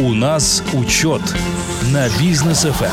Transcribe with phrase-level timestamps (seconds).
[0.00, 1.20] У нас учет
[1.92, 2.86] на бизнес ФМ.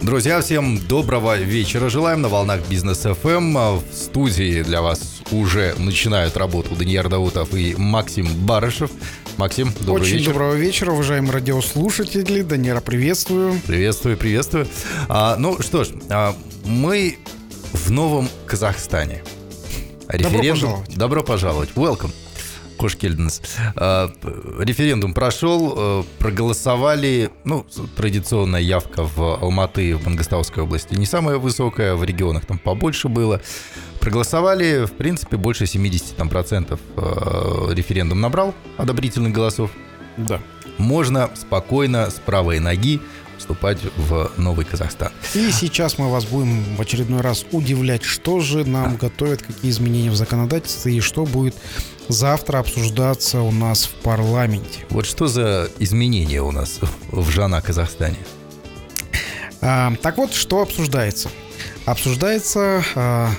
[0.00, 1.90] Друзья, всем доброго вечера.
[1.90, 3.54] Желаем на волнах Бизнес ФМ.
[3.54, 8.90] В студии для вас уже начинают работу Даниил Даутов и Максим Барышев.
[9.36, 10.32] Максим, добрый Очень вечер.
[10.32, 12.40] доброго вечера, уважаемые радиослушатели.
[12.40, 13.60] Данира, приветствую.
[13.66, 14.66] Приветствую, приветствую.
[15.10, 17.18] А, ну что ж, а, мы
[17.74, 19.22] в новом Казахстане.
[20.10, 20.96] Добро пожаловать.
[20.96, 21.68] Добро пожаловать.
[21.74, 22.12] Welcome.
[22.78, 23.42] Кошкельденс.
[23.76, 24.10] А,
[24.58, 31.94] референдум прошел, э, проголосовали, ну, традиционная явка в Алматы, в Мангостауской области не самая высокая,
[31.94, 33.40] в регионах там побольше было.
[34.00, 39.70] Проголосовали, в принципе, больше 70 там, процентов э, референдум набрал одобрительных голосов.
[40.16, 40.40] Да.
[40.78, 43.00] Можно спокойно с правой ноги
[43.38, 45.10] вступать в новый Казахстан.
[45.34, 50.10] И сейчас мы вас будем в очередной раз удивлять, что же нам готовят, какие изменения
[50.10, 51.54] в законодательстве и что будет
[52.08, 54.86] завтра обсуждаться у нас в парламенте.
[54.90, 56.80] Вот что за изменения у нас
[57.10, 58.18] в ЖАНА Казахстане?
[59.60, 61.28] А, так вот, что обсуждается?
[61.84, 63.30] Обсуждается а,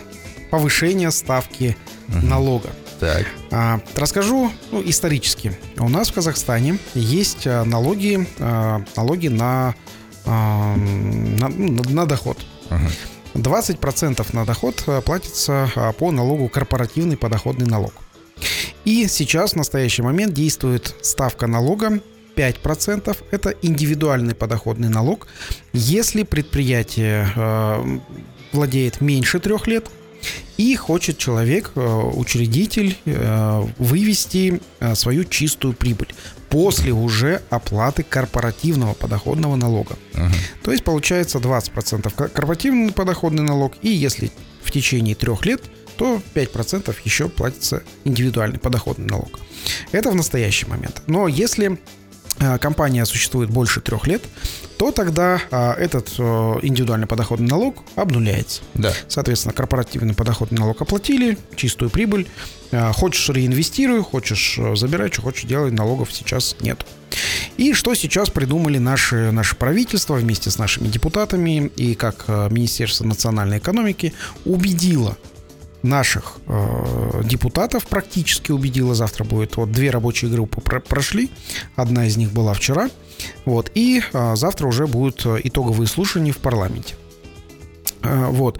[0.52, 2.70] повышение ставки налога.
[3.00, 3.26] Так.
[3.52, 5.58] А, расскажу ну, исторически.
[5.78, 9.76] У нас в Казахстане есть налоги, а, налоги на,
[10.26, 12.38] а, на, ну, на- на доход.
[13.36, 17.94] 20% на доход платится по налогу корпоративный подоходный налог.
[18.90, 22.00] И сейчас в настоящий момент действует ставка налога
[22.36, 23.16] 5%.
[23.30, 25.28] Это индивидуальный подоходный налог.
[25.74, 28.00] Если предприятие э,
[28.52, 29.92] владеет меньше трех лет,
[30.58, 31.80] и хочет человек, э,
[32.16, 36.10] учредитель, э, вывести э, свою чистую прибыль
[36.50, 39.98] после уже оплаты корпоративного подоходного налога.
[40.64, 44.32] То есть получается 20% кор- корпоративный подоходный налог, и если
[44.64, 45.62] в течение трех лет,
[46.00, 49.38] то 5% еще платится индивидуальный подоходный налог.
[49.92, 51.02] Это в настоящий момент.
[51.08, 51.78] Но если
[52.40, 54.24] э, компания существует больше трех лет,
[54.78, 56.22] то тогда э, этот э,
[56.62, 58.62] индивидуальный подоходный налог обнуляется.
[58.76, 58.94] Да.
[59.10, 62.30] Соответственно, корпоративный подоходный налог оплатили, чистую прибыль.
[62.72, 66.86] Э, Хочешь реинвестируй, хочешь забирай, что хочешь делай, налогов сейчас нет.
[67.58, 73.58] И что сейчас придумали наши, наше правительство вместе с нашими депутатами и как Министерство национальной
[73.58, 74.14] экономики
[74.46, 75.18] убедило
[75.84, 78.96] наших э, депутатов практически убедила.
[78.96, 81.30] Завтра будет вот две рабочие группы про- прошли.
[81.76, 82.90] Одна из них была вчера.
[83.46, 83.72] Вот.
[83.76, 86.96] И э, завтра уже будут э, итоговые слушания в парламенте.
[88.02, 88.60] Э, Вот.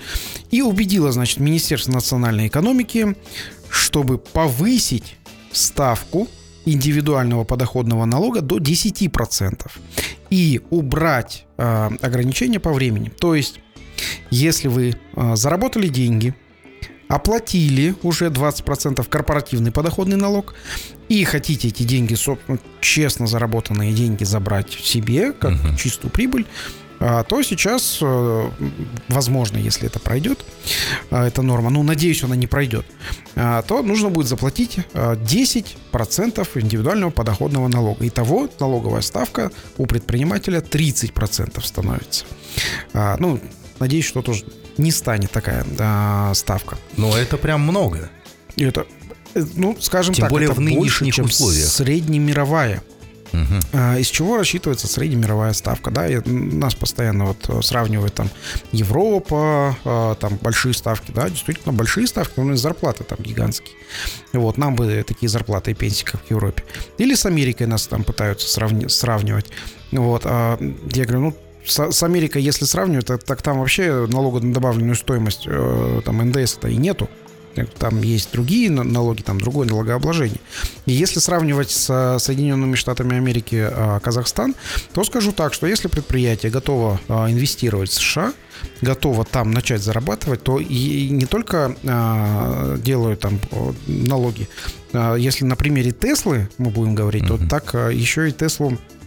[0.52, 3.16] И убедила, значит, Министерство национальной экономики,
[3.70, 5.16] чтобы повысить
[5.52, 6.28] ставку
[6.66, 9.72] индивидуального подоходного налога до 10%
[10.30, 13.10] и убрать э, ограничения по времени.
[13.10, 13.60] То есть,
[14.30, 16.36] если вы э, заработали деньги,
[17.10, 20.54] оплатили уже 20% корпоративный подоходный налог
[21.10, 26.46] и хотите эти деньги, собственно, честно заработанные деньги забрать себе, как чистую прибыль,
[27.00, 28.50] а, то сейчас, э,
[29.08, 30.46] возможно, если это пройдет,
[31.10, 32.86] а, эта норма, ну, надеюсь, она не пройдет,
[33.36, 38.08] а, то нужно будет заплатить а, 10% индивидуального подоходного налога.
[38.08, 42.26] Итого налоговая ставка у предпринимателя 30% становится.
[42.94, 43.40] Ну,
[43.80, 44.44] надеюсь, что тоже
[44.80, 46.78] не станет такая а, ставка.
[46.98, 48.10] Но это прям много.
[48.56, 48.88] И это,
[49.36, 51.68] э, ну, скажем Тем так, более это в больше, чем условиях.
[51.68, 52.82] среднемировая.
[53.74, 55.92] А, Из чего рассчитывается среднемировая ставка?
[55.92, 58.30] Да, и нас постоянно вот э, сравнивают там
[58.72, 63.76] Европа, а, там большие ставки, да, действительно большие ставки, но у нас зарплаты там гигантские.
[64.34, 66.64] Вот, нам бы такие зарплаты и пенсии, как в Европе.
[66.98, 69.46] Или с Америкой нас там пытаются сравни- сравнивать.
[69.92, 70.58] Вот, а
[70.94, 71.36] я говорю, ну,
[71.70, 76.18] с, с Америкой, если сравнивать, так, так там вообще налога на добавленную стоимость, э, там
[76.18, 77.10] НДС-то и нету.
[77.78, 80.40] Там есть другие на- налоги, там другое налогообложение.
[80.86, 84.56] И если сравнивать с Соединенными Штатами Америки а, Казахстан,
[84.94, 88.34] то скажу так, что если предприятие готово инвестировать в США,
[88.82, 91.76] готово там начать зарабатывать, то и не только
[92.82, 93.40] делают там
[93.88, 94.48] налоги.
[94.94, 98.99] Если на примере Теслы мы будем говорить, то так еще и Теслу а,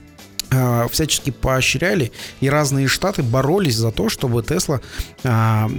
[0.91, 4.81] всячески поощряли, и разные штаты боролись за то, чтобы Тесла
[5.25, 5.71] а,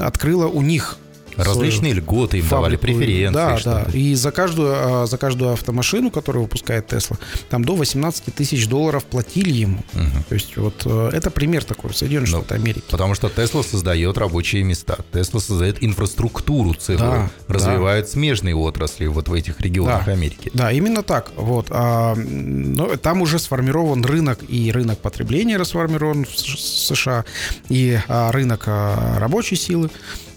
[0.00, 0.98] открыла у них
[1.36, 2.98] Различные льготы им давали, фабрику.
[2.98, 3.64] преференции.
[3.64, 3.90] Да, да.
[3.92, 7.18] И за каждую, а, за каждую автомашину, которую выпускает Тесла,
[7.50, 9.82] там до 18 тысяч долларов платили ему.
[10.28, 12.84] То есть вот э, это пример такой, Соединенные Ну, Штаты Америки.
[12.90, 14.98] Потому что Тесла создает рабочие места.
[15.12, 17.00] Тесла создает инфраструктуру целую.
[17.00, 20.12] Да, развивает смежные отрасли вот в этих регионах Да.
[20.12, 20.50] Америки.
[20.54, 21.30] Да, именно так.
[21.36, 21.66] Вот.
[21.70, 27.24] А, но там уже сформирован рынок, и рынок потребления расформирован в США,
[27.68, 29.90] и а, рынок а, рабочей силы.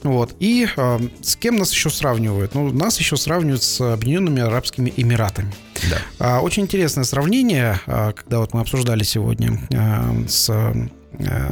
[0.05, 0.35] Вот.
[0.39, 2.53] И э, с кем нас еще сравнивают?
[2.53, 5.51] Ну, нас еще сравнивают с Объединенными Арабскими Эмиратами.
[5.89, 5.97] Да.
[6.19, 10.49] А, очень интересное сравнение, а, когда вот мы обсуждали сегодня а, с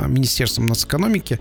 [0.07, 1.39] Министерством нацэкономики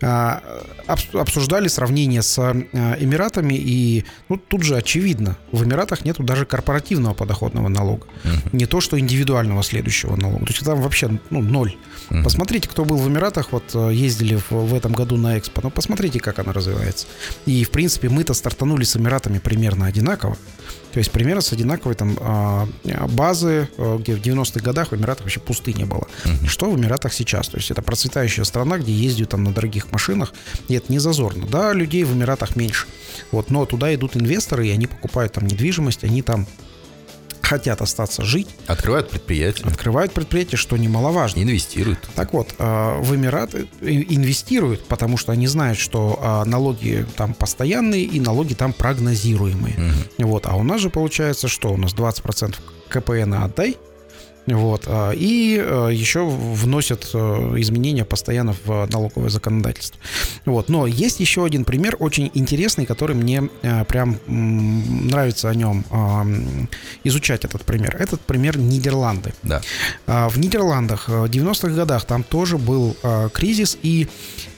[0.00, 0.42] а,
[0.86, 2.52] обсуждали сравнение с э,
[3.00, 8.06] Эмиратами, и ну, тут же очевидно, в Эмиратах нету даже корпоративного подоходного налога.
[8.24, 8.48] Uh-huh.
[8.52, 10.46] Не то, что индивидуального следующего налога.
[10.46, 11.76] То есть там вообще ну, ноль.
[12.10, 12.22] Uh-huh.
[12.22, 15.70] Посмотрите, кто был в Эмиратах, вот э, ездили в, в этом году на Экспо, ну
[15.70, 17.06] посмотрите, как она развивается.
[17.46, 20.36] И, в принципе, мы-то стартанули с Эмиратами примерно одинаково.
[20.92, 22.68] То есть примерно с одинаковой там а,
[23.08, 26.06] базы, где в 90-х годах в Эмиратах вообще пустыни было.
[26.24, 26.46] Uh-huh.
[26.46, 27.48] Что в Эмиратах сейчас?
[27.48, 30.32] То есть это процветающая страна, где ездят там на дорогих машинах,
[30.68, 31.46] и это не зазорно.
[31.46, 32.86] Да, людей в Эмиратах меньше,
[33.30, 36.46] вот, но туда идут инвесторы, и они покупают там недвижимость, они там
[37.52, 38.48] хотят остаться жить.
[38.66, 39.64] Открывают предприятия.
[39.64, 41.42] Открывают предприятия, что немаловажно.
[41.42, 41.98] Инвестируют.
[42.14, 48.04] Так вот, а, в Эмираты инвестируют, потому что они знают, что а, налоги там постоянные
[48.04, 49.74] и налоги там прогнозируемые.
[50.18, 50.28] Угу.
[50.28, 50.46] Вот.
[50.46, 52.54] А у нас же получается, что у нас 20%
[52.88, 53.76] КПН отдай,
[54.46, 54.84] вот.
[54.86, 60.00] А, и а, еще вносят а, изменения постоянно в налоговое законодательство.
[60.44, 60.68] Вот.
[60.68, 63.42] Но есть еще один пример, очень интересный, который мне
[63.88, 65.84] прям нравится о нем
[67.04, 67.96] изучать этот пример.
[67.98, 69.32] Этот пример Нидерланды.
[69.42, 69.62] Да.
[70.06, 72.96] В Нидерландах в 90-х годах там тоже был
[73.32, 74.08] кризис, и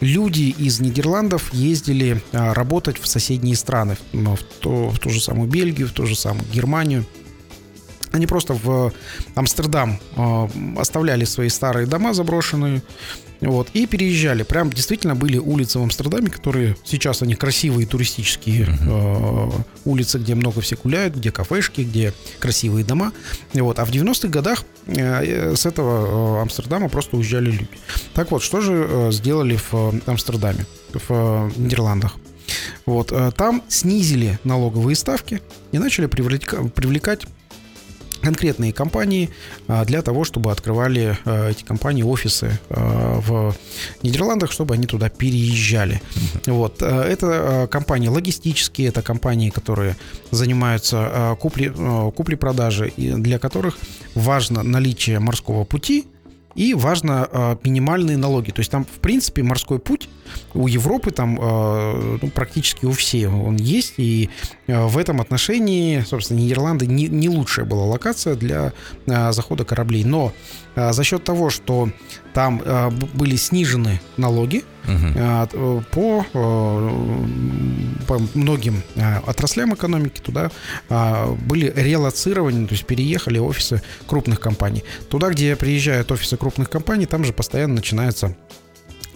[0.00, 5.88] люди из Нидерландов ездили работать в соседние страны, в ту, в ту же самую Бельгию,
[5.88, 7.04] в ту же самую Германию.
[8.14, 8.92] Они просто в
[9.34, 12.80] Амстердам э, оставляли свои старые дома заброшенные,
[13.40, 14.44] вот, и переезжали.
[14.44, 19.50] Прям действительно были улицы в Амстердаме, которые сейчас они красивые туристические э,
[19.84, 23.12] улицы, где много все гуляют, где кафешки, где красивые дома.
[23.52, 23.80] Вот.
[23.80, 27.68] А в 90-х годах э, с этого э, Амстердама просто уезжали люди.
[28.14, 32.14] Так вот, что же э, сделали в Амстердаме, в э, Нидерландах?
[32.86, 37.26] Вот, э, там снизили налоговые ставки и начали привлекать, привлекать
[38.24, 39.28] конкретные компании
[39.68, 43.54] а, для того, чтобы открывали а, эти компании офисы а, в
[44.02, 46.00] Нидерландах, чтобы они туда переезжали.
[46.46, 46.82] Вот.
[46.82, 49.96] Это компании логистические, это компании, которые
[50.30, 51.68] занимаются купли,
[52.16, 53.76] купли-продажи, для которых
[54.14, 56.06] важно наличие морского пути,
[56.54, 58.52] и важно минимальные налоги.
[58.52, 60.08] То есть там, в принципе, морской путь
[60.54, 63.94] у Европы там э, ну, практически у всех он есть.
[63.96, 64.30] И
[64.66, 68.72] э, в этом отношении, собственно, Нидерланды не, не лучшая была локация для
[69.06, 70.04] э, захода кораблей.
[70.04, 70.32] Но
[70.74, 71.90] э, за счет того, что
[72.32, 75.84] там э, были снижены налоги угу.
[75.92, 76.26] по,
[78.06, 78.82] по многим
[79.24, 80.50] отраслям экономики, туда
[80.88, 84.84] были релацированы, то есть переехали офисы крупных компаний.
[85.08, 88.36] Туда, где приезжают офисы крупных компаний, там же постоянно начинается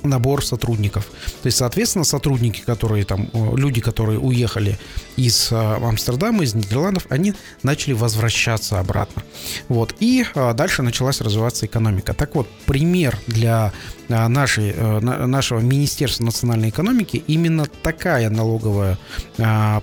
[0.03, 1.07] набор сотрудников.
[1.43, 4.79] То есть, соответственно, сотрудники, которые там, люди, которые уехали
[5.17, 9.23] из Амстердама, из Нидерландов, они начали возвращаться обратно.
[9.69, 9.95] Вот.
[10.01, 10.25] И
[10.55, 12.15] дальше началась развиваться экономика.
[12.15, 13.73] Так вот, пример для
[14.09, 18.99] нашей, нашего Министерства национальной экономики именно такая налоговая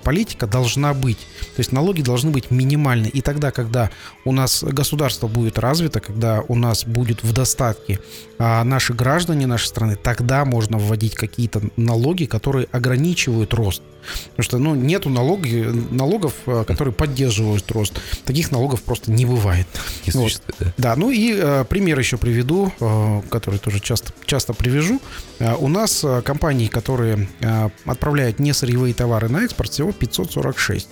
[0.02, 1.18] политика должна быть.
[1.54, 3.06] То есть налоги должны быть минимальны.
[3.06, 3.90] И тогда, когда
[4.24, 8.00] у нас государство будет развито, когда у нас будет в достатке
[8.38, 13.82] наши граждане нашей страны, тогда можно вводить какие-то налоги, которые ограничивают рост.
[14.30, 18.00] Потому что ну, нету налоги, налогов, э, которые поддерживают рост.
[18.24, 19.66] Таких налогов просто не бывает.
[20.06, 20.42] Не вот.
[20.58, 20.72] да.
[20.76, 25.00] да, ну и э, пример еще приведу, э, который тоже часто, часто привяжу.
[25.38, 30.88] Э, у нас э, компании, которые э, отправляют несырьевые товары на экспорт, всего 546.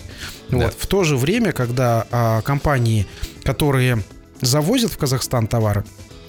[0.50, 0.56] Да.
[0.56, 0.75] Вот.
[0.78, 3.06] В то же время, когда э, компании,
[3.42, 4.02] которые
[4.40, 5.85] завозят в Казахстан товары,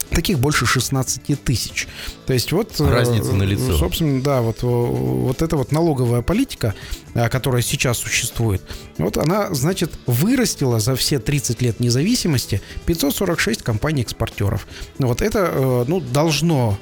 [0.09, 1.87] таких больше 16 тысяч.
[2.25, 2.79] То есть вот...
[2.79, 3.77] Э, Разница на лицо.
[3.77, 6.75] Собственно, да, вот, вот эта вот налоговая политика,
[7.13, 8.61] э, которая сейчас существует,
[8.97, 14.67] вот она, значит, вырастила за все 30 лет независимости 546 компаний-экспортеров.
[14.99, 16.77] Вот это, э, ну, должно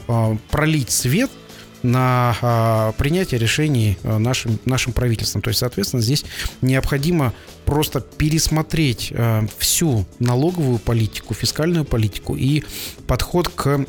[0.50, 1.30] пролить свет
[1.84, 5.42] на а, принятие решений а, нашим, нашим правительством.
[5.42, 6.26] То есть, соответственно, здесь
[6.62, 7.34] необходимо
[7.66, 12.64] просто пересмотреть а, всю налоговую политику, фискальную политику и
[13.06, 13.86] подход к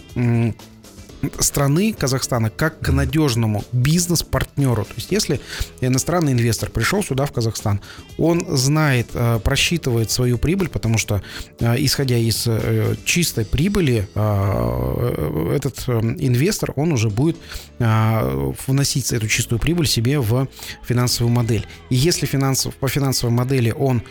[1.41, 4.85] страны Казахстана как к надежному бизнес-партнеру.
[4.85, 5.41] То есть если
[5.81, 7.81] иностранный инвестор пришел сюда, в Казахстан,
[8.19, 11.23] он знает, э, просчитывает свою прибыль, потому что,
[11.61, 17.37] э, исходя из э, чистой прибыли, этот инвестор, он уже будет
[17.79, 20.49] вносить эту чистую прибыль себе в
[20.83, 21.67] финансовую модель.
[21.91, 24.03] И если финансов, по финансовой модели он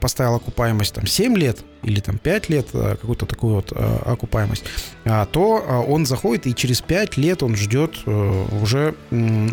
[0.00, 4.64] поставил окупаемость там 7 лет или там 5 лет, э, какую-то такую вот э, окупаемость,
[5.04, 8.94] а, то он заходит и через 5 лет он ждет э, уже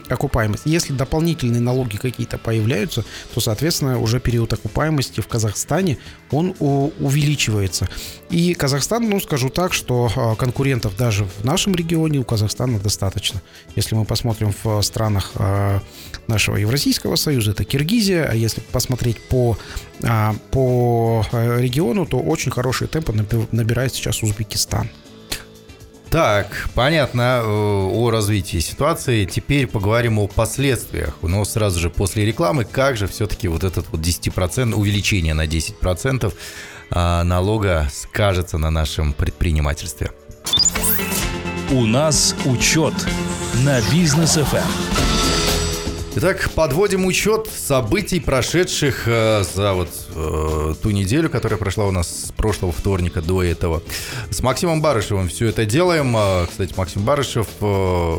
[0.09, 0.63] окупаемость.
[0.65, 3.03] Если дополнительные налоги какие-то появляются,
[3.33, 5.97] то, соответственно, уже период окупаемости в Казахстане,
[6.31, 7.87] он увеличивается.
[8.29, 13.41] И Казахстан, ну, скажу так, что э, конкурентов даже в нашем регионе у Казахстана достаточно.
[13.75, 15.79] Если мы посмотрим в странах э,
[16.27, 19.57] нашего Евразийского союза, это Киргизия, а если посмотреть по,
[20.03, 24.89] а, по региону, то очень хорошие темпы наби- набирает сейчас Узбекистан.
[26.15, 29.25] Так, понятно э, о развитии ситуации.
[29.25, 31.17] Теперь поговорим о последствиях.
[31.21, 36.31] Но сразу же после рекламы, как же все-таки вот этот вот 10%, увеличение на 10%
[36.31, 36.31] а,
[36.91, 40.11] налога скажется на нашем предпринимательстве.
[41.71, 42.93] У нас учет
[43.63, 44.57] на бизнес ФМ.
[46.17, 52.27] Итак, подводим учет событий, прошедших э, за вот э, ту неделю, которая прошла у нас
[52.27, 53.83] с прошлого вторника до этого.
[54.29, 56.15] С Максимом Барышевым все это делаем.
[56.15, 58.15] Э, Кстати, Максим Барышев э,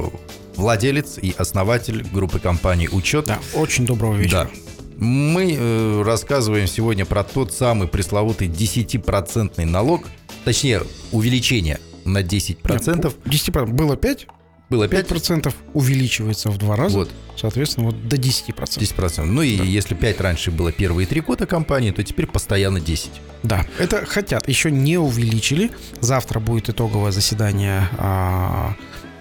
[0.56, 3.25] владелец и основатель группы компаний «Учет».
[3.26, 4.50] Да, очень доброго вечера.
[4.52, 4.65] Да.
[4.98, 10.04] Мы э, рассказываем сегодня про тот самый пресловутый 10% налог,
[10.44, 13.14] точнее, увеличение на 10%.
[13.24, 13.66] 10%.
[13.66, 14.26] Было 5,
[14.70, 16.98] Было 5, 5% увеличивается в два раза.
[16.98, 18.54] вот, Соответственно, вот до 10%.
[18.54, 19.24] 10%.
[19.24, 23.10] Ну и если 5 раньше было первые три года компании, то теперь постоянно 10.
[23.42, 24.48] Да, это хотят.
[24.48, 25.70] Еще не увеличили.
[26.00, 28.74] Завтра будет итоговое заседание а,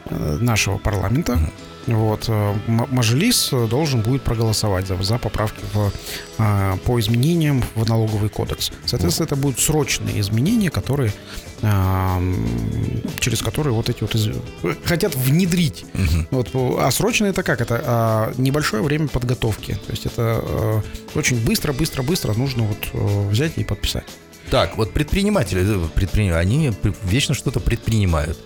[0.05, 1.37] э, нашего парламента.
[1.87, 5.91] Вот, э, Мажилис должен будет проголосовать за, за поправки в,
[6.39, 8.71] а, по изменениям в налоговый кодекс.
[8.85, 11.11] Соответственно, это будут срочные изменения, которые
[13.19, 14.29] через которые вот эти вот из-
[14.85, 15.85] хотят внедрить.
[15.93, 16.27] Мгм.
[16.31, 16.49] Вот,
[16.79, 17.61] а срочно это как?
[17.61, 19.73] Это а, небольшое время подготовки.
[19.85, 20.81] То есть это э,
[21.15, 24.05] очень быстро, быстро, быстро нужно вот э, взять и подписать.
[24.51, 26.71] Так, вот предприниматели, э, предприним- они
[27.03, 28.37] вечно что-то предпринимают.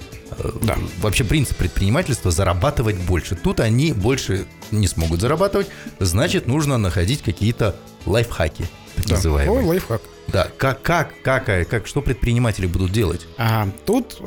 [0.62, 0.78] Да.
[1.00, 3.36] Вообще принцип предпринимательства зарабатывать больше.
[3.36, 5.68] Тут они больше не смогут зарабатывать,
[6.00, 8.66] значит, нужно находить какие-то лайфхаки,
[8.96, 9.16] так Да.
[9.16, 9.60] называемые.
[9.60, 10.02] Ой, лайфхак.
[10.28, 13.26] Да, как, как, как, э, как, что предприниматели будут делать?
[13.40, 14.18] А тут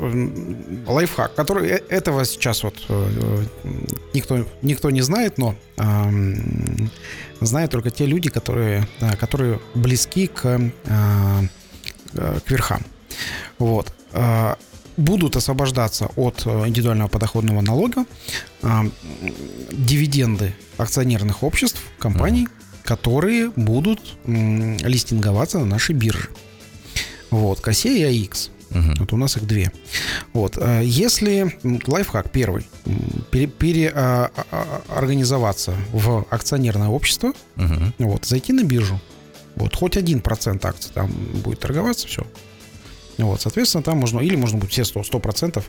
[0.87, 3.45] лайфхак, который э- этого сейчас вот э,
[4.12, 6.90] никто, никто не знает, но ам,
[7.40, 11.40] знают только те люди, которые, да, которые близки к, а,
[12.14, 12.83] к верхам.
[13.59, 13.92] Вот.
[15.02, 18.04] А, Будут освобождаться от э, индивидуального подоходного налога
[18.62, 18.85] а,
[19.73, 22.49] дивиденды акционерных обществ, компаний,
[22.85, 26.28] которые будут листинговаться на нашей бирже.
[27.30, 28.50] Вот, КОСЕ и АИКС.
[28.71, 28.94] Мгм.
[29.00, 29.71] Вот у нас их две.
[30.32, 30.56] Вот.
[30.59, 32.66] э, Если лайфхак первый,
[33.30, 37.92] пере- переорганизоваться в акционерное общество, Мгм.
[37.99, 38.99] вот, зайти на биржу,
[39.56, 41.11] вот, хоть один процент акций там
[41.44, 42.23] будет торговаться, все.
[43.19, 45.64] Вот, соответственно, там можно, или можно будет все 100, 100 процентов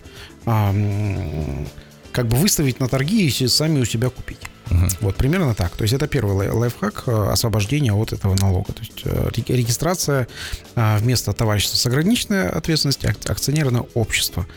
[0.46, 1.68] а, м,
[2.12, 4.38] как бы выставить на торги и сами у себя купить.
[4.70, 4.88] Мгм.
[5.02, 5.76] Вот, примерно так.
[5.76, 8.72] То есть это первый лай- лайфхак э, освобождения от этого налога.
[8.72, 10.28] То есть э, ре- регистрация
[10.76, 14.48] а, вместо товарищества с ограниченной ответственностью ак- акционерное общество.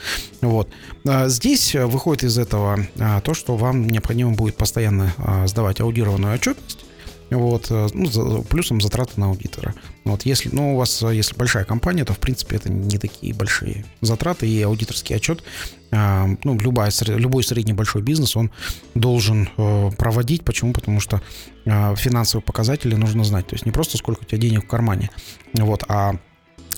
[0.43, 0.69] Вот.
[1.09, 5.12] А, Здесь э, выходит из этого а, то, что вам необходимо будет постоянно
[5.47, 6.85] сдавать аудированную отчетность.
[7.31, 9.75] Вот, ну, за- плюсом затраты на аудитора.
[10.07, 13.35] Вот, если, ну, у вас, э, если большая компания, то, в принципе, это не такие
[13.35, 15.43] большие затраты, и аудиторский отчет,
[15.91, 18.53] а, ну, любая, любой средний большой бизнес, он
[18.95, 20.45] должен э, проводить.
[20.45, 20.73] Почему?
[20.73, 21.23] Потому что
[21.65, 23.49] э, финансовые показатели нужно знать.
[23.49, 25.11] То есть не просто сколько у тебя денег в кармане,
[25.55, 26.15] вот, а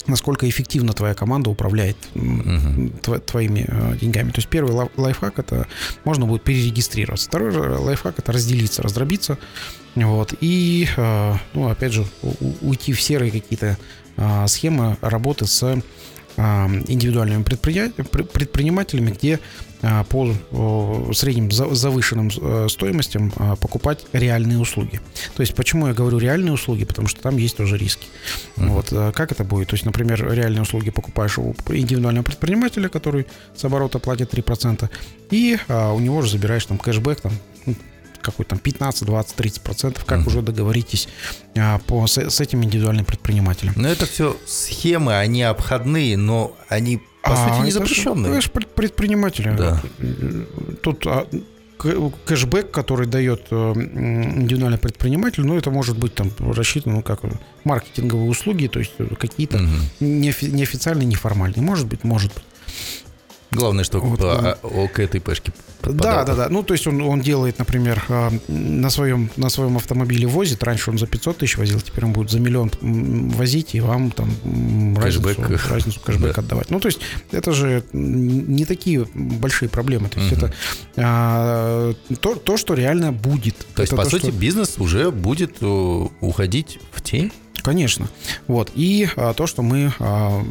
[0.09, 4.31] насколько эффективно твоя команда управляет тво- твоими э, деньгами.
[4.31, 5.67] То есть первый лай- лайфхак это
[6.05, 7.29] можно будет перерегистрироваться.
[7.29, 9.39] Второй лайфхак это разделиться, раздробиться.
[9.95, 12.05] Вот, и, э, ну, опять же,
[12.61, 13.77] уйти в серые какие-то
[14.17, 15.81] э, схемы работы с
[16.39, 19.41] индивидуальными предприня- пр- предпринимателями, где
[19.83, 20.33] э, по
[21.13, 25.01] средним за- завышенным э, стоимостям э, покупать реальные услуги.
[25.37, 26.85] То есть почему я говорю реальные услуги?
[26.85, 28.07] Потому что там есть тоже риски.
[28.57, 28.73] Мгм.
[28.73, 29.69] Вот э, как это будет?
[29.69, 33.27] То есть, например, реальные услуги покупаешь у индивидуального предпринимателя, который
[33.57, 34.89] с оборота платит 3%,
[35.31, 37.33] и а, у него же забираешь там кэшбэк, там
[37.67, 37.75] ну,
[38.23, 40.27] какой там 15, 20, 30 процентов, как Мгм.
[40.29, 41.09] уже договоритесь
[41.57, 43.73] а, по, с, с этим индивидуальным предпринимателем.
[43.77, 48.33] Но это все схемы, они обходные, но они, по А, сути, не запрещенные.
[48.33, 49.55] Это же предприниматели.
[49.57, 49.81] Да.
[50.83, 51.27] Тут а,
[51.79, 57.21] кэшбэк, который дает э, индивидуальный предприниматель, ну, это может быть там рассчитано, ну, как
[57.65, 59.59] маркетинговые услуги, то есть э, какие-то
[60.01, 61.63] неофи- неофициальные, неформальные.
[61.63, 62.43] Может быть, может быть.
[63.51, 64.59] Главное, что Вот, по да.
[64.63, 65.53] ОК ТПшке
[65.83, 66.49] Да, да, да.
[66.51, 70.63] Ну, то есть он, он делает, например, а, на своем, на своем автомобиле возит.
[70.63, 74.31] Раньше он за 500 тысяч возил, теперь он будет за миллион возить и вам там
[74.45, 75.67] м, разницу, Кэшбэк.
[75.71, 76.43] разницу кэшбэк Да.
[76.43, 76.71] отдавать.
[76.71, 77.01] Ну, то есть
[77.33, 80.09] это же не такие большие проблемы.
[80.11, 80.45] То есть Мгм.
[80.45, 80.55] это
[80.97, 83.57] а, то, то, что реально будет.
[83.75, 87.33] То есть, Это по сути, что- бизнес уже будет э, уходить в тень?
[87.63, 88.09] Конечно.
[88.47, 88.71] Вот.
[88.75, 90.45] И а, то, что мы а,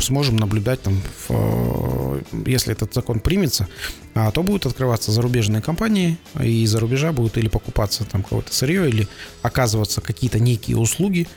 [0.00, 3.68] сможем наблюдать там, в, э, если этот закон примется,
[4.14, 8.88] а, то будут открываться зарубежные компании, и из-за рубежа будут или покупаться там какое-то сырье,
[8.88, 9.08] или
[9.42, 11.28] оказываться какие-то некие услуги,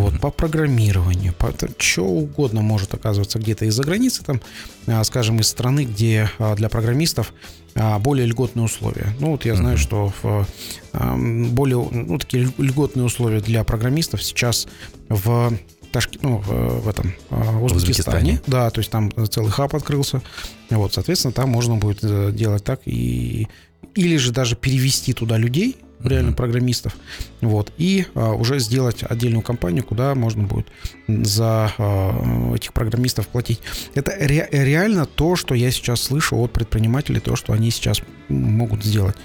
[0.00, 4.40] вот, по программированию, по что угодно может оказываться где-то из-за границы, там,
[4.86, 7.32] а, скажем, из страны, где а, для программистов
[7.74, 9.14] а, более льготные условия.
[9.20, 10.46] Ну, вот я знаю, что в,
[10.92, 14.66] более, ну, такие ль- льготные условия для программистов сейчас
[15.08, 15.52] в
[15.92, 17.74] Ташке, ну, в, в этом а, Узбекистане.
[17.76, 18.40] Узбекистане.
[18.46, 20.22] Да, то есть там целый хаб открылся.
[20.70, 23.46] Вот, соответственно, там можно будет э, делать так и
[23.94, 26.96] или же даже перевести туда людей, реально программистов,
[27.40, 30.66] вот, и а, уже сделать отдельную компанию, куда можно будет
[31.08, 33.60] за а, этих программистов платить.
[33.94, 38.84] Это ре- реально то, что я сейчас слышу от предпринимателей, то, что они сейчас могут
[38.84, 39.16] сделать.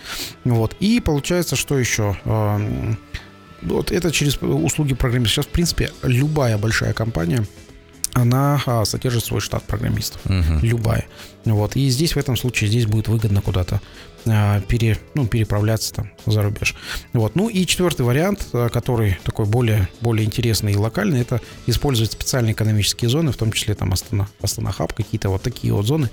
[0.44, 0.76] Вот.
[0.80, 2.18] И получается, что еще?
[2.26, 2.60] А,
[3.62, 5.34] Вот это через услуги программистов.
[5.36, 7.44] Сейчас, в принципе, любая большая компания,
[8.14, 10.22] она а, содержит свой штат программистов.
[10.26, 10.60] Мгм.
[10.62, 11.06] Любая.
[11.46, 11.76] Вот.
[11.76, 13.80] И здесь, в этом случае, здесь будет выгодно куда-то
[14.68, 16.76] пере, ну, переправляться там за рубеж.
[17.14, 17.36] Вот.
[17.36, 22.54] Ну и четвертый вариант, а, который такой более, более интересный и локальный, это использовать специальные
[22.54, 26.10] экономические зоны, в том числе там Астана, Астана Хаб, какие-то вот такие вот зоны.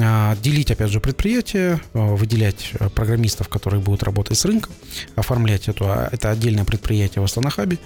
[0.00, 4.72] А, Делить, опять же, предприятия, а, выделять а, программистов, которые будут работать с рынком,
[5.16, 7.78] оформлять эту, а, это отдельное предприятие в Астана Хабе.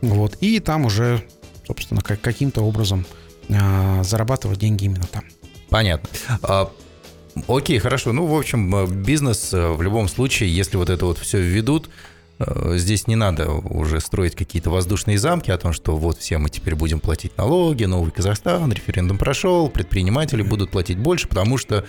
[0.00, 0.36] Вот.
[0.40, 1.24] И там уже,
[1.66, 3.06] собственно, как, каким-то образом
[3.48, 5.24] а, зарабатывать деньги именно там.
[5.68, 6.08] Понятно.
[7.48, 8.12] Окей, хорошо.
[8.12, 11.88] Ну, в общем, э, бизнес э, в любом случае, если вот это вот все введут,
[12.38, 16.50] э, здесь не надо уже строить какие-то воздушные замки о том, что вот все мы
[16.50, 21.84] теперь будем платить налоги, новый Казахстан, референдум прошел, предприниматели будут платить больше, потому что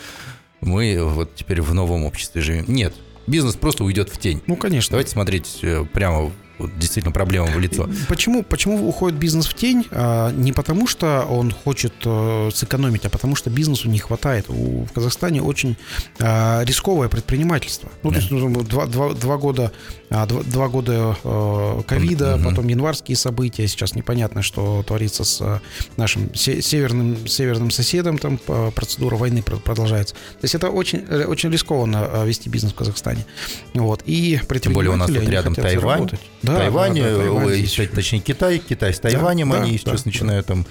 [0.62, 2.66] мы вот теперь в новом обществе живем.
[2.68, 2.94] Нет,
[3.26, 4.42] бизнес просто уйдет в тень.
[4.48, 4.92] Ну, конечно.
[4.92, 6.32] Давайте смотреть прямо
[6.78, 7.90] действительно проблемам в лицо.
[8.08, 9.86] Почему, почему уходит бизнес в тень?
[9.92, 14.46] А, Не потому, что он хочет э, сэкономить, а потому что бизнесу не хватает.
[14.50, 15.76] У, в Казахстане очень
[16.20, 17.90] а, рисковое предпринимательство.
[18.04, 19.72] Ну, то есть ну, два, два- два года,
[20.12, 22.50] два, два года э, ковида, Мгм.
[22.50, 23.66] потом январские события.
[23.68, 25.60] Сейчас непонятно, что творится с э,
[25.98, 28.18] нашим се- северным, северным соседом.
[28.18, 30.14] Там э, процедура войны пр- продолжается.
[30.16, 33.26] То есть это очень, очень рискованно вести бизнес в Казахстане.
[33.74, 34.04] Вот.
[34.06, 36.10] И Тем более у нас тут рядом Тайвань.
[36.42, 37.90] Да, Тайвань, да, да, Тайвань здесь.
[37.94, 40.10] точнее, Китай, Китай с Тайванем, да, они да, сейчас да.
[40.10, 40.66] начинают там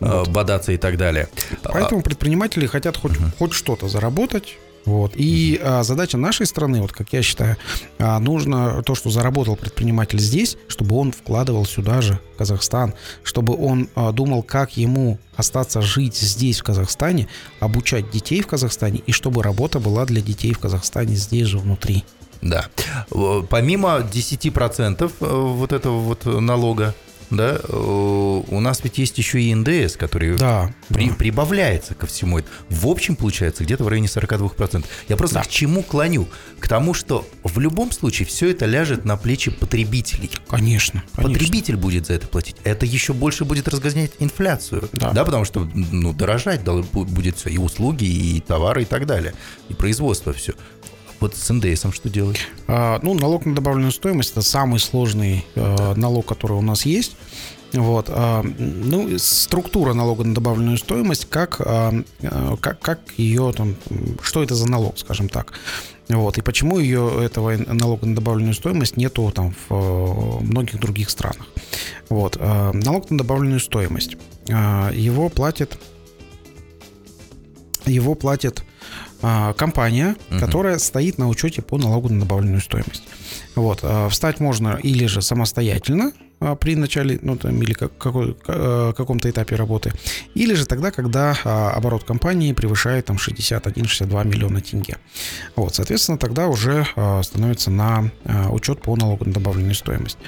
[0.00, 0.28] э, Вот.
[0.28, 1.28] бодаться и так далее.
[1.64, 4.56] Поэтому предприниматели хотят хоть, хоть что-то заработать.
[4.88, 5.12] Вот.
[5.16, 7.58] И а, задача нашей страны, вот как я считаю,
[7.98, 13.54] а, нужно то, что заработал предприниматель здесь, чтобы он вкладывал сюда же, в Казахстан, чтобы
[13.54, 17.28] он а, думал, как ему остаться жить здесь, в Казахстане,
[17.60, 22.04] обучать детей в Казахстане, и чтобы работа была для детей в Казахстане здесь же внутри.
[22.40, 22.66] Да.
[23.50, 26.94] Помимо 10% э, вот этого вот налога,
[27.30, 30.72] да, э, у нас ведь есть еще и НДС, который Да.
[30.88, 31.14] при- да.
[31.14, 32.54] прибавляется ко всему этому.
[32.70, 34.86] В общем, получается где-то в районе 42%.
[35.08, 35.42] Я просто Да.
[35.42, 36.28] к чему клоню?
[36.60, 40.30] К тому, что в любом случае все это ляжет на плечи потребителей.
[40.48, 41.32] Конечно, конечно.
[41.38, 42.56] Потребитель будет за это платить.
[42.64, 44.88] Это еще больше будет разгонять инфляцию.
[44.92, 45.24] Да.
[45.24, 47.50] потому что ну, дорожать будет все.
[47.50, 49.34] И услуги, и товары, и так далее.
[49.68, 50.54] И производство все.
[51.20, 52.38] Вот с НДСом что делать?
[52.66, 57.16] А, Ну, налог на добавленную стоимость это самый сложный э, налог, который у нас есть.
[57.72, 63.76] Вот, а, ну, структура налога на добавленную стоимость, как, а, э, как, как ее там,
[64.22, 65.52] что это за налог, скажем так.
[66.08, 71.10] Вот, и почему ее, этого налога на добавленную стоимость нету там в э, многих других
[71.10, 71.46] странах.
[72.08, 74.16] Вот, а, налог на добавленную стоимость.
[74.46, 75.78] Его платит
[77.88, 78.64] его платит а,
[79.20, 80.40] компания, Мгм.
[80.40, 83.02] которая стоит на учете по налогу на добавленную стоимость.
[83.56, 83.80] Вот.
[83.82, 89.28] а, Встать можно или же самостоятельно а, при начале, ну, там, или как, какой, каком-то
[89.28, 89.92] этапе работы,
[90.34, 94.98] или же тогда, когда а, оборот компании превышает там 61-62 миллиона тенге.
[95.56, 100.18] Вот, соответственно, тогда уже а, становится на а, учет по налогу на добавленную стоимость.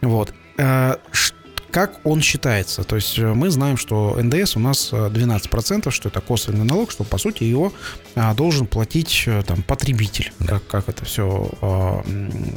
[0.00, 0.34] Вот.
[0.58, 1.34] А, ш-
[1.72, 2.84] как он считается?
[2.84, 6.90] То есть э, мы знаем, что НДС у нас э, 12%, что это косвенный налог,
[6.90, 7.72] что по сути его
[8.14, 11.50] а, должен платить э, там потребитель, как, как это все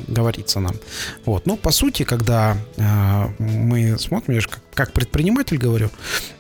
[0.08, 0.76] говорится нам.
[1.26, 1.46] Вот.
[1.46, 5.90] Но по сути, когда а, мы смотрим, я же как как предприниматель говорю.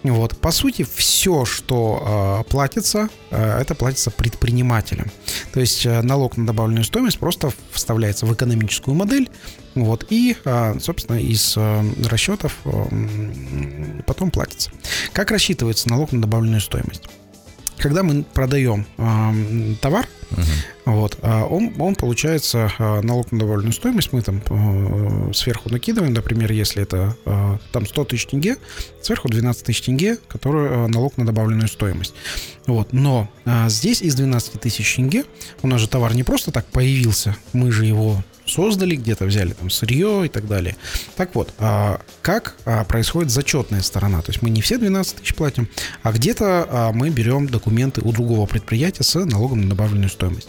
[0.03, 5.09] Вот, по сути, все, что э, платится, э, это платится предпринимателям.
[5.53, 9.29] То есть э, налог на добавленную стоимость просто вставляется в экономическую модель,
[9.73, 14.71] вот, и, э, собственно, из э, расчетов э, потом платится.
[15.11, 17.03] Как рассчитывается налог на добавленную стоимость?
[17.77, 20.43] Когда мы продаем э, товар, Мгм.
[20.85, 26.13] вот, а он, он получается а, налог на добавленную стоимость, мы там э, сверху накидываем,
[26.13, 28.57] например, если это э, там 100 тысяч тенге,
[29.01, 32.15] сверху 12 тысяч тенге, который э, налог на добавленную стоимость.
[32.65, 35.25] Вот, но а, здесь из 12 тысяч тенге
[35.61, 39.69] у нас же товар не просто так появился, мы же его создали, где-то взяли там
[39.69, 40.75] сырье и так далее.
[41.15, 44.21] Так вот, а, как а, происходит зачетная сторона?
[44.21, 45.67] То есть мы не все 12 тысяч платим,
[46.03, 50.47] а где-то а, мы берем документы у другого предприятия с налогом на добавленную стоимость.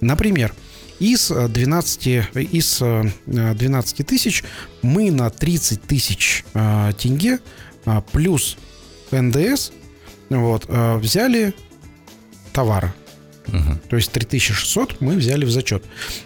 [0.00, 0.54] Например,
[1.00, 2.06] из э, 12,
[2.52, 4.44] из э, 12 тысяч
[4.82, 7.40] мы на 30 тысяч э, тенге
[8.12, 8.56] плюс
[9.10, 9.70] НДС
[10.30, 11.54] вот, э, взяли
[12.52, 12.94] товара.
[13.46, 13.80] Мгм.
[13.88, 15.84] То есть 3600 мы взяли в зачет.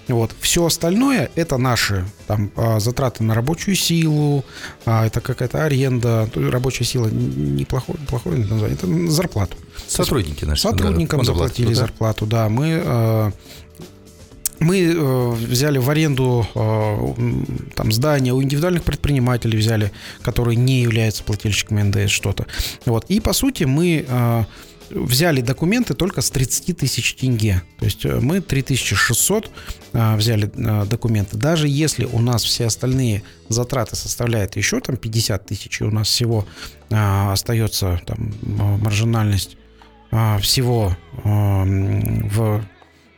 [0.08, 0.32] Вот.
[0.40, 4.44] Все остальное это наши там, а, затраты на рабочую силу,
[4.84, 9.56] а, это какая-то аренда, рабочая сила неплохое, плохое название, это зарплату.
[9.86, 10.62] Сотрудники наши.
[10.62, 12.48] Сотрудникам да, заплатили оплаты зарплату, да.
[12.48, 13.30] Мы, э,
[14.60, 17.14] мы э, взяли в аренду э,
[17.74, 22.46] там здания у индивидуальных предпринимателей взяли, которые не являются плательщиками НДС что-то.
[22.84, 23.04] Вот.
[23.08, 24.44] И по сути мы э,
[24.90, 27.62] взяли документы только с 30 тысяч тенге.
[27.78, 29.50] То есть э, мы 3600
[29.92, 31.36] э, взяли э, документы.
[31.36, 36.08] Даже если у нас все остальные затраты составляют еще там 50 тысяч, и у нас
[36.08, 36.46] всего
[36.90, 38.32] э, остается там
[38.82, 39.56] маржинальность
[40.10, 42.64] а, всего а, в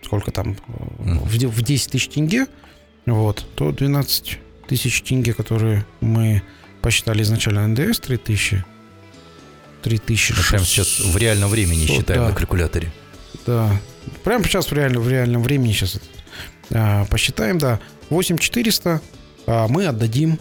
[0.02, 2.46] сколько там э, в, де- в 10 тысяч тенге,
[3.06, 6.42] вот, то 12 тысяч тенге, которые мы
[6.82, 8.64] посчитали изначально НДС 3 тысячи.
[9.82, 10.32] 3 тысячи.
[10.32, 12.28] Мы прямо сейчас в реальном времени считаем да.
[12.28, 12.92] на калькуляторе.
[13.46, 13.80] Да.
[14.24, 15.98] Прямо сейчас в реальном, в реальном времени сейчас
[16.70, 17.80] а, посчитаем, да.
[18.10, 19.00] 8400
[19.46, 20.38] а, мы отдадим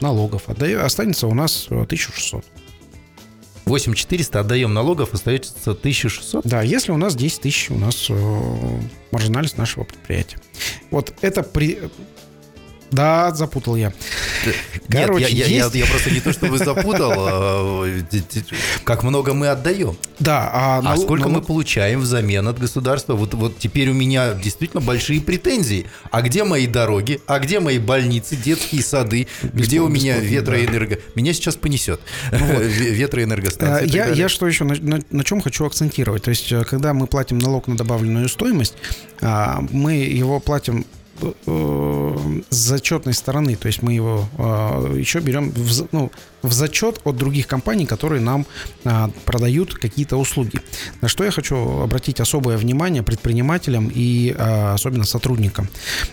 [0.00, 0.48] налогов.
[0.48, 2.44] Отда- останется у нас э, 1600.
[3.66, 6.46] 8400 отдаем налогов, остается 1600.
[6.46, 10.38] Да, если у нас 10 тысяч, у нас э, маржинальность нашего предприятия.
[10.90, 11.78] Вот это при...
[12.90, 13.92] Да, запутал я.
[14.88, 18.02] Короче, Нет, я, я- есть- я- я просто не то чтобы запутал, а, э,
[18.84, 19.96] как много мы отдаем.
[20.18, 23.14] Да, а, А нал- сколько мы налог- получаем взамен от государства?
[23.14, 25.86] Вот, вот теперь у меня действительно большие претензии.
[26.10, 27.20] А где мои дороги?
[27.26, 29.26] А где мои больницы, детские сады?
[29.42, 30.98] Где у меня ветроэнерго?
[31.14, 32.00] Меня сейчас понесет.
[32.30, 33.84] Ве- Ветроэнергостанция.
[33.84, 36.22] и так Я, я что еще на, на- на чем хочу акцентировать?
[36.22, 38.74] То есть, э, когда мы платим налог на добавленную стоимость,
[39.20, 40.84] а, мы его платим э,
[41.20, 46.10] с зачетной стороны, то есть мы его э, еще берем в, ну,
[46.42, 48.46] в зачет от других компаний, которые нам
[48.84, 50.60] а, продают какие-то услуги.
[51.00, 55.68] На что я хочу обратить особое внимание предпринимателям и особенно сотрудникам.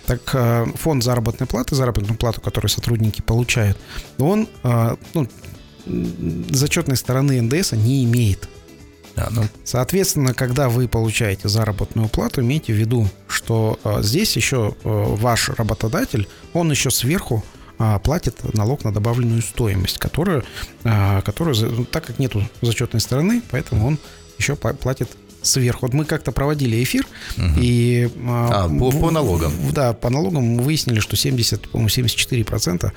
[0.05, 3.77] Так э, фонд заработной платы, заработную плату, которую сотрудники получают,
[4.17, 4.47] он
[5.13, 5.27] ну,
[5.85, 8.47] зачетной стороны НДС не имеет.
[9.15, 14.75] А, ну, Соответственно, когда вы получаете заработную плату, имейте в виду, что э, здесь еще
[14.83, 17.43] э, ваш работодатель, он еще сверху
[17.83, 20.43] а, платит налог на добавленную стоимость, которую,
[20.83, 23.97] а, которую ну, так как нету зачетной стороны, поэтому он
[24.37, 25.09] еще пла- платит
[25.41, 25.85] сверху.
[25.87, 27.05] Вот мы как-то проводили эфир,
[27.57, 28.09] и...
[28.27, 29.51] А, по- по в- налогам.
[29.71, 32.91] Да, по налогам мы выяснили, что 70, по-моему, 74%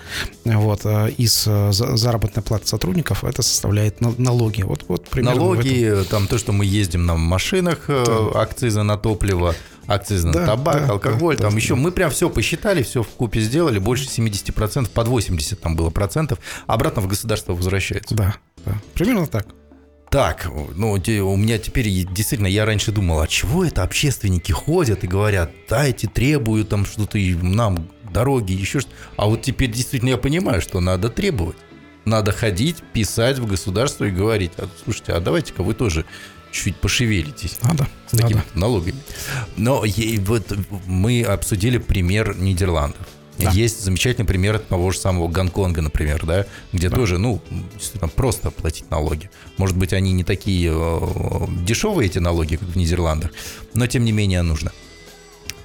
[0.45, 4.63] вот, э, из э, за- заработной платы сотрудников это составляет на- налоги.
[4.63, 9.55] Вот, вот примерно налоги, там то, что мы ездим на машинах, э, акцизы на топливо,
[9.87, 11.81] акцизы Да, на табак, да, алкоголь, да, там да, еще да.
[11.81, 16.39] мы прям все посчитали, все в купе сделали, больше 70%, под 80 там было процентов,
[16.67, 18.15] обратно в государство возвращается.
[18.15, 18.81] Да, да.
[18.95, 19.47] Примерно так.
[20.15, 25.09] Так, ну, у меня теперь действительно, я раньше думал, а чего это общественники ходят и
[25.09, 30.61] говорят, дайте, требуют там что-то, нам дороги, еще что А вот теперь действительно я понимаю,
[30.61, 31.57] что надо требовать.
[32.05, 36.05] Надо ходить, писать в государство и говорить, а, слушайте, а давайте-ка вы тоже
[36.53, 37.89] чуть пошевелитесь Надо.
[38.07, 38.47] с такими надо.
[38.55, 39.01] налогами.
[39.57, 39.85] Но
[40.19, 43.05] вот мы обсудили пример Нидерландов.
[43.39, 43.51] Да.
[43.51, 47.41] Есть замечательный пример того же самого Гонконга, например, да, где тоже, ну,
[47.75, 49.29] действительно, просто платить налоги.
[49.57, 53.33] Может быть, они не такие э, дешевые, эти налоги, как в Нидерландах,
[53.75, 54.73] но тем не менее нужно.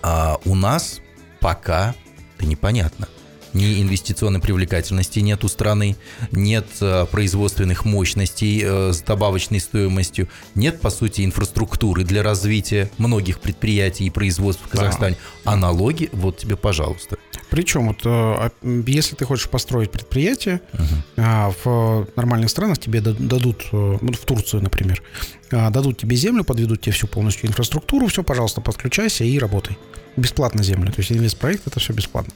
[0.02, 1.00] А у нас
[1.40, 1.94] пока
[2.38, 3.08] это непонятно.
[3.54, 5.96] ни инвестиционной привлекательности нет у страны,
[6.32, 13.40] нет э, производственных мощностей э, с добавочной стоимостью, нет, по сути, инфраструктуры для развития многих
[13.40, 15.18] предприятий и производств в Казахстане.
[15.46, 15.54] Да.
[15.54, 17.18] А налоги, вот тебе, пожалуйста.
[17.50, 18.52] Причем, вот, э, а,
[18.86, 21.56] если ты хочешь построить предприятие, uh-huh.
[21.64, 25.02] в нормальных странах тебе дадут, э, в Турцию, например,
[25.52, 29.78] а, дадут тебе землю, подведут тебе всю полностью инфраструктуру, все, пожалуйста, подключайся и работай.
[30.16, 30.92] Бесплатно землю.
[30.92, 32.34] То есть инвестпроект это все бесплатно.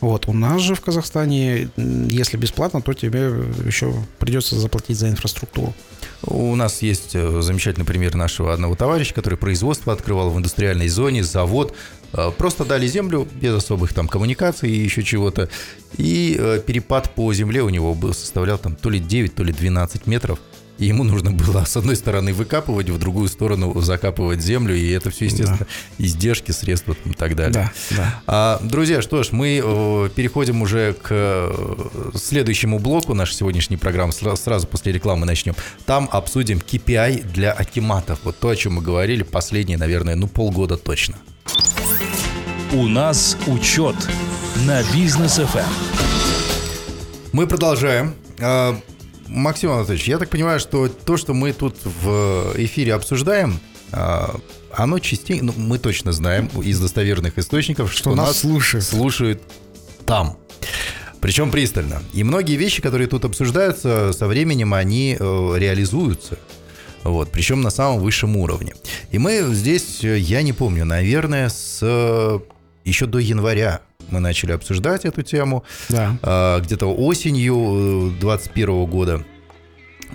[0.00, 0.26] Вот.
[0.26, 3.30] У нас же в Казахстане, если бесплатно, то тебе
[3.64, 5.72] еще придется заплатить за инфраструктуру.
[6.22, 11.22] У нас есть э, замечательный пример нашего одного товарища, который производство открывал в индустриальной зоне,
[11.22, 11.74] завод.
[12.12, 15.48] Э, просто дали землю без особых там коммуникаций и еще чего-то.
[15.96, 19.52] И э, перепад по земле у него был, составлял там то ли 9, то ли
[19.52, 20.38] 12 метров
[20.80, 25.10] и ему нужно было с одной стороны выкапывать, в другую сторону закапывать землю, и это
[25.10, 25.66] все, естественно, да.
[25.98, 27.52] издержки, средства и так далее.
[27.52, 28.22] Да, да.
[28.26, 31.52] А, друзья, что ж, мы э, переходим уже к
[32.14, 35.54] следующему блоку нашей сегодняшней программы, сразу, сразу после рекламы начнем.
[35.84, 40.78] Там обсудим KPI для акиматов, вот то, о чем мы говорили последние, наверное, ну полгода
[40.78, 41.16] точно.
[42.72, 43.96] У нас учет
[44.64, 45.66] на бизнес FM.
[47.32, 48.14] Мы продолжаем.
[48.38, 48.78] А,
[49.26, 53.58] Максим Анатольевич, я так понимаю, что то, что мы тут в эфире обсуждаем,
[53.90, 54.36] а,
[54.72, 58.86] оно частенько, ну, мы точно знаем из достоверных источников, что, что нас, нас слушают.
[58.86, 59.42] слушают
[60.06, 60.36] там.
[61.20, 62.00] Причем пристально.
[62.12, 66.38] И многие вещи, которые тут обсуждаются, со временем они э, реализуются.
[67.02, 68.74] Вот, причем на самом высшем уровне.
[69.10, 72.40] И мы здесь, э, я не помню, наверное, с
[72.84, 75.64] еще до января мы начали обсуждать эту тему.
[75.88, 76.16] Да.
[76.22, 79.24] А, где-то осенью 2021 э, года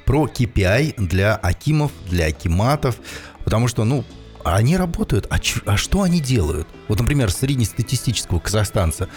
[0.05, 2.97] про KPI для акимов, для акиматов,
[3.43, 4.03] потому что, ну,
[4.43, 6.67] они работают, а, ч- а что они делают?
[6.87, 9.07] Вот, например, среднестатистического казахстанца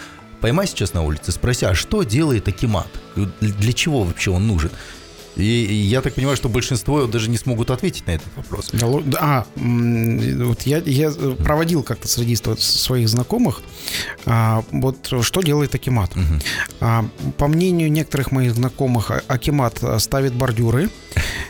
[0.41, 2.87] поймай сейчас на улице, спроси, а что делает акимат?
[3.41, 4.71] Для чего вообще он нужен?
[5.35, 8.71] И я так понимаю, что большинство даже не смогут ответить на этот вопрос.
[9.19, 13.61] А, вот я, я проводил как-то среди своих знакомых,
[14.25, 16.11] а, вот что делает Акимат.
[16.15, 16.23] Угу.
[16.81, 17.05] А,
[17.37, 20.89] по мнению некоторых моих знакомых, Акимат ставит бордюры,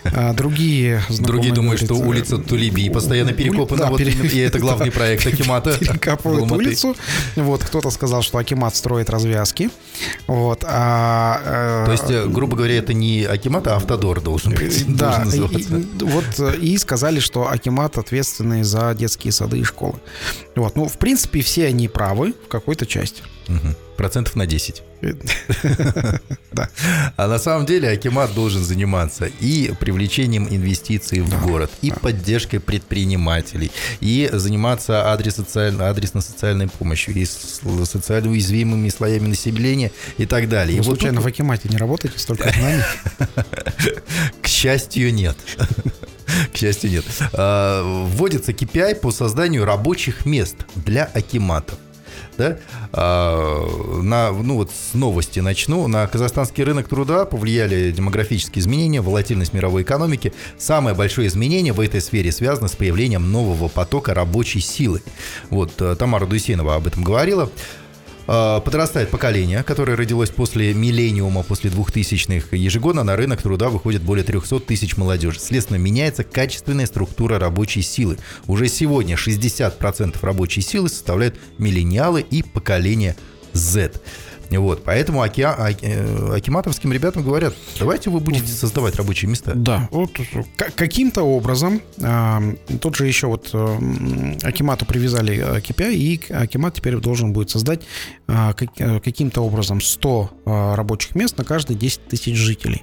[0.03, 4.11] а другие Другие думают, что улица Тулиби постоянно перекопана, да, вот, пере...
[4.11, 5.77] и это главный проект Акимата.
[5.77, 6.95] Перекапывают улицу.
[7.35, 9.69] Вот, кто-то сказал, что Акимат строит развязки.
[10.27, 14.85] Вот, а, э, То есть, э, грубо говоря, это не Акимат, а Автодор должен быть.
[14.99, 19.95] Да, должен и, вот э, и сказали, что Акимат ответственный за детские сады и школы.
[20.55, 23.23] Вот, ну, в принципе, все они правы в какой-то части.
[23.47, 23.75] Угу.
[23.99, 24.81] Процентов на 10.
[26.51, 26.67] Да.
[27.15, 33.71] А на самом деле Акимат должен заниматься и привлечением инвестиций в город, и поддержкой предпринимателей,
[33.99, 40.77] и заниматься адресно-социальной помощью, и социально уязвимыми слоями населения и так далее.
[40.77, 42.83] Вы случайно в Акимате не работаете столько знаний?
[44.41, 45.37] К счастью, нет.
[46.53, 47.05] К счастью, нет.
[47.33, 51.77] А, вводится KPI по созданию рабочих мест для акиматов
[52.39, 52.57] да,
[52.93, 55.87] а, на, ну вот с новости начну.
[55.87, 60.33] На казахстанский рынок труда повлияли демографические изменения, волатильность мировой экономики.
[60.57, 65.03] Самое большое изменение в этой сфере связано с появлением нового потока рабочей силы.
[65.49, 67.51] Вот э, Тамара Дуйсенова об этом говорила.
[68.31, 72.55] А, подрастает поколение, которое родилось после миллениума, после 2000-х.
[72.55, 75.39] Ежегодно на рынок труда выходит более 300 тысяч молодежи.
[75.39, 78.19] Следственно, меняется качественная структура рабочей силы.
[78.45, 83.15] Уже сегодня 60% рабочей силы составляют миллениалы и поколение
[83.53, 83.93] Z.
[84.57, 85.41] Вот, поэтому оки...
[85.41, 89.53] Э, акиматовским ребятам говорят, давайте вы будете создавать рабочие места.
[89.55, 90.11] Да, вот
[90.55, 96.95] каким-то образом, э, тот же еще вот э, Акимату привязали э, KPI, и Акимат теперь
[96.97, 97.81] должен будет создать
[98.27, 102.81] э, как, э, каким-то образом 100 э, рабочих мест на каждые 10 тысяч жителей.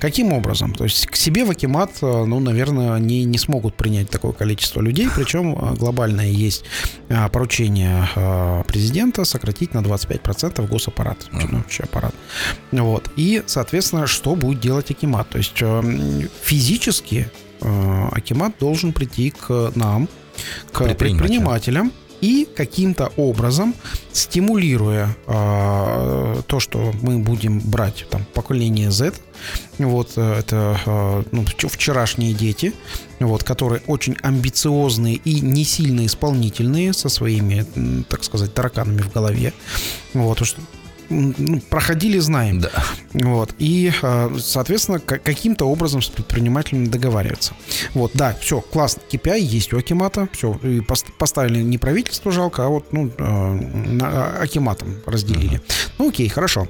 [0.00, 0.74] Каким образом?
[0.74, 4.80] То есть к себе в Акимат, э, ну, наверное, они не смогут принять такое количество
[4.80, 6.64] людей, причем э, глобальное есть
[7.08, 12.14] э, поручение э, президента сократить на 25% госаппарат аппарат, чиновничий аппарат.
[12.72, 13.10] Вот.
[13.16, 15.28] И, соответственно, что будет делать Акимат?
[15.28, 20.08] То есть э, физически э, Акимат должен прийти к нам,
[20.72, 23.74] к предпринимателям, и каким-то образом
[24.12, 29.12] стимулируя э, то, что мы будем брать там поколение Z,
[29.78, 32.72] вот э, это э, ну, вчерашние дети,
[33.20, 37.66] вот, которые очень амбициозные и не сильно исполнительные со своими,
[38.08, 39.52] так сказать, тараканами в голове,
[40.14, 40.66] вот, что ну,
[41.70, 42.60] проходили, знаем.
[42.60, 42.70] Да.
[43.14, 43.54] Вот.
[43.58, 47.54] И, э, соответственно, каким-то образом с предпринимателями договариваться.
[47.94, 49.02] Вот, да, все, классно.
[49.10, 50.28] KPI есть у Акимата.
[50.32, 50.80] Все, и
[51.18, 55.58] поставили не правительство жалко, а вот, ну, э, Акиматом разделили.
[55.58, 55.90] Uh-huh.
[55.98, 56.68] Ну, окей, хорошо.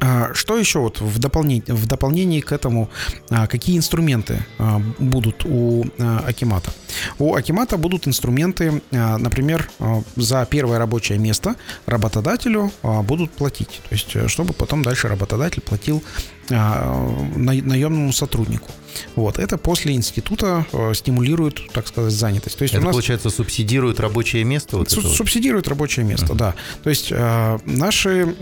[0.00, 2.88] А, что еще вот в дополнении, в дополнении к этому,
[3.28, 6.72] а, какие инструменты а, будут у Акимата?
[7.18, 9.70] У Акимата будут инструменты, например,
[10.16, 11.54] за первое рабочее место
[11.86, 13.80] работодателю будут платить.
[13.88, 16.02] То есть, э, чтобы потом дальше работодатель платил
[16.48, 18.70] наемному сотруднику.
[19.14, 19.38] Вот.
[19.38, 22.58] Это после института э, стимулирует, так сказать, занятость.
[22.58, 22.94] То есть это, у нас...
[22.94, 24.78] получается, субсидирует рабочее место?
[24.78, 26.36] Вот Су- субсидирует рабочее место, uh-huh.
[26.36, 26.54] да.
[26.82, 28.34] То есть э, наши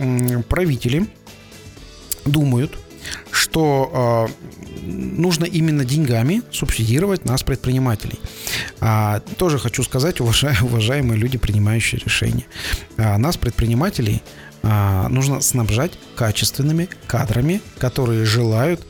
[0.49, 1.07] правители
[2.25, 2.79] думают,
[3.31, 4.49] что э,
[4.83, 8.19] нужно именно деньгами субсидировать нас, предпринимателей.
[8.81, 12.47] А, тоже хочу сказать, уважаемые, уважаемые люди, принимающие решения,
[12.97, 14.23] а, нас, предпринимателей,
[14.63, 18.85] а, нужно снабжать качественными кадрами, которые желают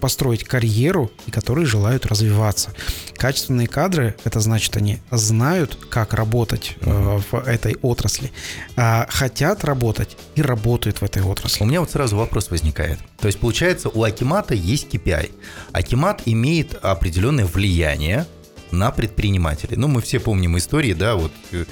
[0.00, 2.72] построить карьеру и которые желают развиваться.
[3.16, 8.32] Качественные кадры, это значит, они знают, как работать э, в этой отрасли,
[8.76, 11.64] э, хотят работать и работают в этой отрасли.
[11.64, 12.98] У меня вот сразу вопрос возникает.
[13.18, 15.30] То есть, получается, у Акимата есть KPI.
[15.72, 18.26] Акимат имеет определенное влияние
[18.70, 19.76] на предпринимателей.
[19.76, 21.64] Ну, мы все помним истории, да, вот э,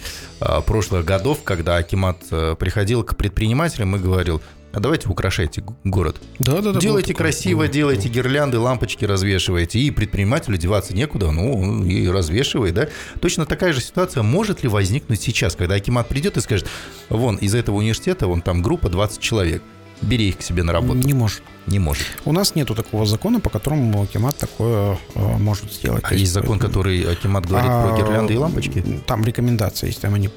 [0.67, 6.17] прошлых годов, когда Акимат э, приходил к предпринимателям и говорил, а давайте украшайте город.
[6.39, 6.81] Да, да, да.
[6.81, 7.73] Делайте красиво, такое.
[7.73, 9.79] делайте гирлянды, лампочки развешивайте.
[9.79, 12.89] И предпринимателю деваться некуда, ну, и развешивай, да.
[13.21, 16.69] Точно такая же ситуация может ли возникнуть сейчас, когда Акимат придет и скажет,
[17.09, 19.63] вон, из этого университета, вон там группа 20 человек,
[20.03, 21.01] бери их к себе на работу.
[21.01, 21.43] Не может.
[21.69, 22.07] Не может.
[22.25, 26.03] У нас нету такого закона, по которому Акимат такое э, может сделать.
[26.05, 28.83] А есть, есть закон, который Акимат говорит а, про гирлянды и лампочки?
[29.07, 30.31] Там рекомендации есть, там они...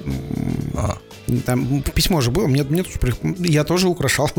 [0.74, 0.98] А.
[1.46, 2.84] Там письмо же было, мне, мне
[3.38, 4.30] я тоже украшал.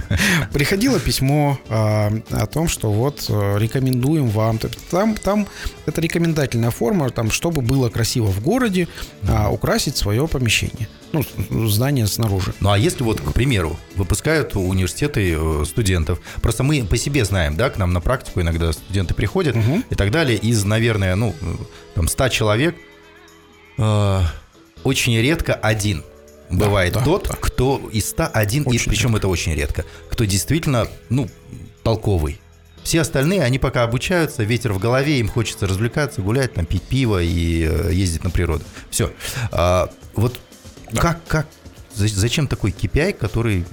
[0.52, 4.58] Приходило письмо а, о том, что вот э, рекомендуем вам.
[4.90, 5.46] Там, там
[5.86, 8.88] это рекомендательная форма, там, чтобы было красиво в городе,
[9.28, 10.88] а, украсить свое помещение.
[11.12, 11.24] Ну,
[11.68, 12.52] здание снаружи.
[12.60, 17.56] Ну, а если вот, к примеру, выпускают университеты э, студентов, просто мы по себе знаем,
[17.56, 19.82] да, к нам на практику иногда студенты приходят угу.
[19.90, 21.34] и так далее, из, наверное, ну,
[21.94, 22.76] там, 100 человек
[23.78, 24.20] э,
[24.84, 26.04] очень редко один–
[26.50, 27.36] бывает да, тот, да.
[27.40, 29.18] кто из 101, очень и причем редко.
[29.18, 31.28] это очень редко, кто действительно, ну,
[31.82, 32.40] толковый.
[32.82, 37.22] Все остальные, они пока обучаются, ветер в голове, им хочется развлекаться, гулять, там, пить пиво
[37.22, 38.64] и э, ездить на природу.
[38.88, 39.12] Все.
[39.50, 40.38] А, вот
[40.90, 41.02] да.
[41.02, 41.46] как, как,
[42.06, 43.64] зачем такой KPI, который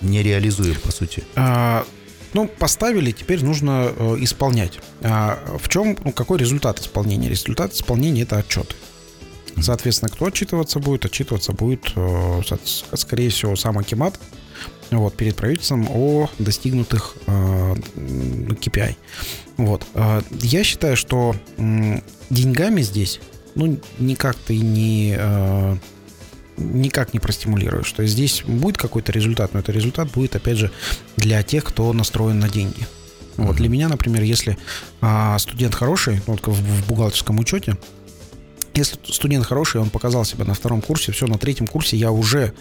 [0.00, 1.24] не реализуем, по сути?
[1.36, 1.86] А,
[2.32, 4.80] ну, поставили, теперь нужно э, исполнять.
[5.02, 7.28] А в чем, ну, какой результат исполнения?
[7.28, 8.74] Результат исполнения– это отчеты.
[9.60, 11.04] Соответственно, кто отчитываться будет?
[11.04, 12.40] Отчитываться будет, э,
[12.94, 14.18] скорее всего, сам Акимат
[14.90, 18.96] вот, перед правительством о достигнутых э, KPI.
[19.56, 19.86] Вот.
[19.94, 23.20] Э, я считаю, что деньгами здесь
[23.54, 25.16] ну, никак ты не
[26.56, 27.90] никак не простимулируешь.
[27.92, 30.70] То есть здесь будет какой-то результат, но этот результат будет, опять же,
[31.16, 32.86] для тех, кто настроен на деньги.
[33.36, 34.56] Вот для меня, например, если
[35.00, 37.76] а, студент хороший, ну, вот в, в бухгалтерском учете,
[38.74, 42.52] если студент хороший, он показал себя на втором курсе, все, на третьем курсе я уже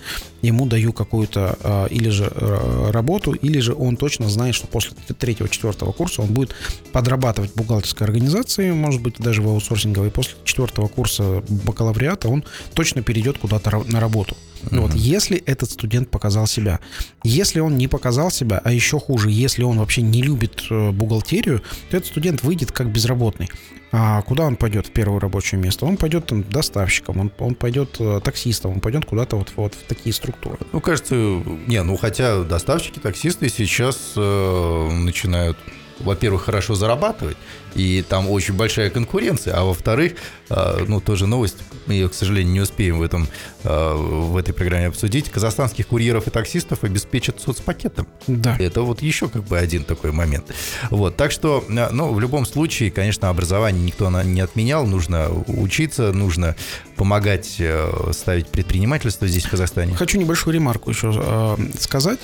[0.41, 4.95] ему даю какую-то э, или же э, работу, или же он точно знает, что после
[5.17, 6.54] третьего, четвертого курса он будет
[6.91, 10.12] подрабатывать в бухгалтерской организации, может быть, даже в аутсорсинговой.
[10.12, 14.38] После четвертого курса бакалавриата он точно перейдет куда-то на работу.
[14.65, 14.82] Uh-huh.
[14.82, 16.80] Вот, если этот студент показал себя.
[17.23, 21.62] Если он не показал себя, а еще хуже, если он вообще не любит э, бухгалтерию,
[21.89, 23.49] то этот студент выйдет как безработный.
[23.95, 25.86] А куда он пойдет в первое рабочее место?
[25.86, 29.88] Он пойдет там, доставщиком, он, он пойдет э, таксистом, он пойдет куда-то вот, вот в
[29.88, 30.58] такие структуры.
[30.71, 35.58] Ну, кажется, не, ну хотя доставщики, таксисты сейчас э, начинают
[35.99, 37.38] во-первых, хорошо зарабатывать,
[37.75, 40.13] и там очень большая конкуренция, а во-вторых,
[40.49, 43.27] а, ну, тоже новость, мы ее, к сожалению, не успеем в, этом,
[43.63, 48.08] а, в этой программе обсудить, казахстанских курьеров и таксистов обеспечат соцпакетом.
[48.27, 48.56] Да.
[48.60, 50.45] Это вот еще как бы один такой момент.
[50.89, 56.13] Вот, так что, а, ну, в любом случае, конечно, образование никто не отменял, нужно учиться,
[56.13, 56.56] нужно
[56.95, 59.95] помогать э, ставить предпринимательство здесь, в Казахстане.
[59.95, 62.19] Хочу небольшую ремарку еще э, сказать.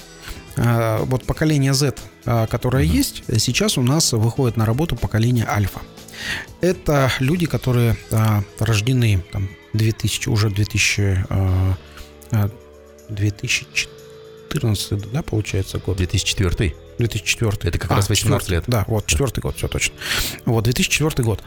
[0.62, 1.96] А, вот поколение Z,
[2.26, 2.98] а, которое mm-hmm.
[2.98, 5.82] есть, сейчас у нас выходит на работу поколение Альфа.
[6.60, 11.26] Это люди, которые а, рождены там 2000, уже 2000,
[13.10, 15.98] 2014, да, получается, год?
[15.98, 16.76] 2004.
[17.00, 17.58] 2004.
[17.64, 18.52] Это как раз 18 четвертый.
[18.52, 18.64] лет.
[18.68, 19.96] Да, вот, четвертый год, все точно.
[20.46, 21.44] Вот, 2004 год.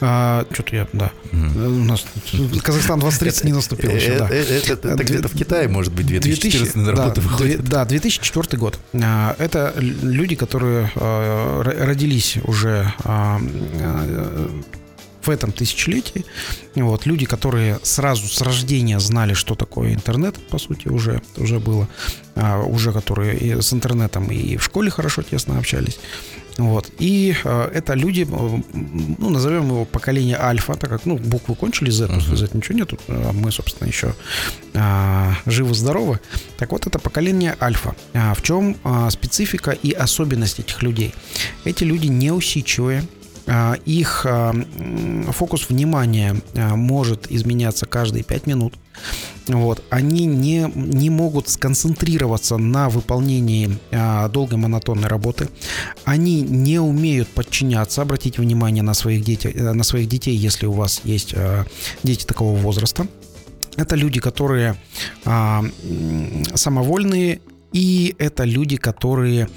[0.00, 1.10] А, что-то я, да.
[1.32, 2.04] У нас
[2.62, 4.28] Казахстан 2030 не наступил еще, да.
[4.30, 7.64] Э, э, Это где-то в Китае, может быть, 2014 на работу выходит.
[7.64, 8.78] Да, 2004 год.
[8.94, 13.40] А, Это люди, которые а, ро- родились уже а,
[13.80, 14.50] а,
[15.22, 16.24] в этом тысячелетии.
[16.74, 21.88] Вот, люди, которые сразу с рождения знали, что такое интернет, по сути, уже, уже было.
[22.36, 25.98] А, Уже которые и с интернетом и в школе хорошо тесно общались.
[26.58, 26.90] Вот.
[26.98, 28.62] И э, это люди, э,
[29.18, 32.98] ну, назовем его поколение альфа, так как, ну, буквы кончились, Z, uh Z ничего нету,
[33.08, 34.14] а мы, собственно, еще
[34.74, 36.20] а, живы-здоровы.
[36.58, 37.94] Так вот, это поколение альфа.
[38.14, 41.14] А, в чем а, специфика и особенность этих людей?
[41.64, 43.04] Эти люди неусидчивые,
[43.84, 44.54] их а,
[45.32, 48.74] фокус внимания а, может изменяться каждые 5 минут.
[49.48, 49.82] Вот.
[49.90, 55.48] Они не, не могут сконцентрироваться на выполнении а, долгой монотонной работы.
[56.04, 58.02] Они не умеют подчиняться.
[58.02, 61.64] Обратите внимание на своих, дети, э, на своих детей, если у вас есть а,
[62.02, 63.06] дети такого возраста.
[63.76, 64.76] Это люди, которые
[65.24, 65.64] а,
[66.54, 67.40] самовольные,
[67.72, 69.48] и это люди, которые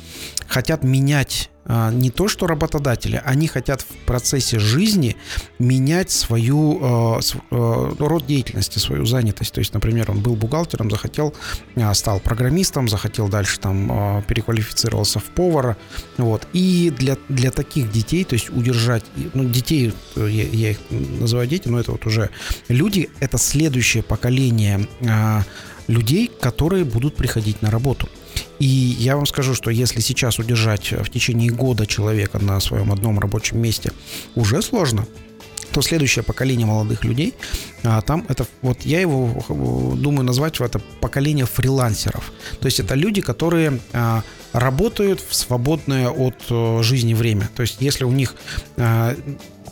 [0.47, 5.15] хотят менять а, не то, что работодатели, они хотят в процессе жизни
[5.59, 7.19] менять свою э,
[7.51, 9.53] э, род деятельности, свою занятость.
[9.53, 11.33] То есть, например, он был бухгалтером, захотел,
[11.75, 15.77] а, стал программистом, захотел дальше там а, переквалифицировался в повара.
[16.17, 16.47] Вот.
[16.53, 19.03] И для, для таких детей, то есть удержать,
[19.33, 22.29] ну, детей, э, я, я их называю дети, но это вот уже
[22.67, 25.43] люди, это следующее поколение а,
[25.87, 28.09] людей, которые будут приходить на работу.
[28.59, 33.19] И я вам скажу, что если сейчас удержать в течение года человека на своем одном
[33.19, 33.91] рабочем месте
[34.35, 35.05] уже сложно,
[35.73, 37.33] то следующее поколение молодых людей,
[37.83, 42.31] а, там это, вот я его э, думаю назвать, это поколение фрилансеров.
[42.59, 44.23] То есть это люди, которые а,
[44.53, 47.49] работают в свободное от э, жизни время.
[47.55, 48.35] То есть если у них
[48.77, 49.15] а,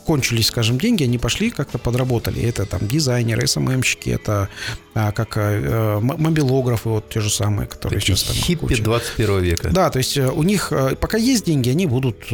[0.02, 2.42] кончились, скажем, деньги, они пошли как-то подработали.
[2.42, 4.48] Это там дизайнеры, СММщики, это
[4.94, 8.82] а, как м- мобилографы, вот те же самые, которые Такие сейчас там хиппи куча.
[8.82, 9.70] 21 века.
[9.70, 12.26] Да, то есть э, у них э, пока есть деньги, они будут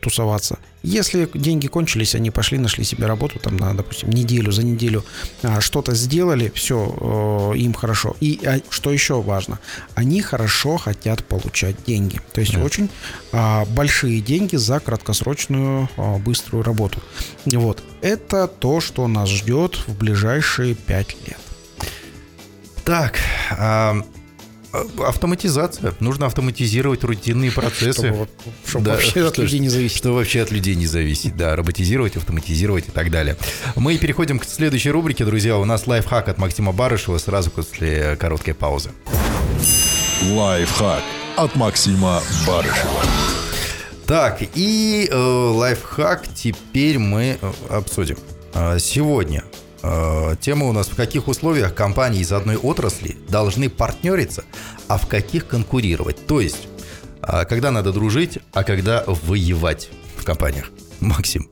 [0.00, 0.58] тусоваться.
[0.82, 5.04] Если деньги кончились, они пошли, нашли себе работу там на, допустим, неделю, за неделю
[5.42, 8.16] а, что-то сделали, все, им хорошо.
[8.20, 9.60] И а, что еще важно,
[9.94, 12.20] они хорошо хотят получать деньги.
[12.32, 12.62] То есть Да.
[12.64, 12.88] очень
[13.32, 15.88] а, большие деньги за краткосрочную
[16.24, 17.00] быструю работу.
[17.46, 17.82] Вот.
[18.00, 21.38] Это то, что нас ждет в ближайшие пять лет.
[22.84, 23.18] Так,
[25.04, 25.94] автоматизация.
[26.00, 28.08] Нужно автоматизировать рутинные процессы.
[28.08, 28.28] Чтобы,
[28.66, 29.96] чтобы Да, вообще от что- людей не зависеть.
[29.98, 33.36] Что вообще от людей не зависит, да, роботизировать, автоматизировать и так далее.
[33.76, 35.56] Мы переходим к следующей рубрике, друзья.
[35.58, 38.90] У нас лайфхак от Максима Барышева сразу после короткой паузы.
[40.30, 41.02] Лайфхак
[41.36, 43.00] от Максима Барышева.
[44.06, 48.18] Так, и э, лайфхак теперь мы э, обсудим.
[48.52, 49.44] А, Сегодня
[50.40, 54.44] тема у нас в каких условиях компании из одной отрасли должны партнериться,
[54.88, 56.26] а в каких конкурировать.
[56.26, 56.68] То есть,
[57.20, 60.70] а, когда надо дружить, а когда воевать в компаниях.
[61.00, 61.50] Максим.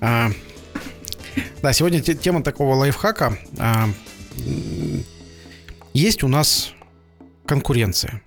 [0.00, 0.30] А,
[1.62, 3.38] да, сегодня те- тема такого лайфхака.
[3.58, 3.88] А,
[5.92, 6.72] есть у нас
[7.46, 8.22] конкуренция.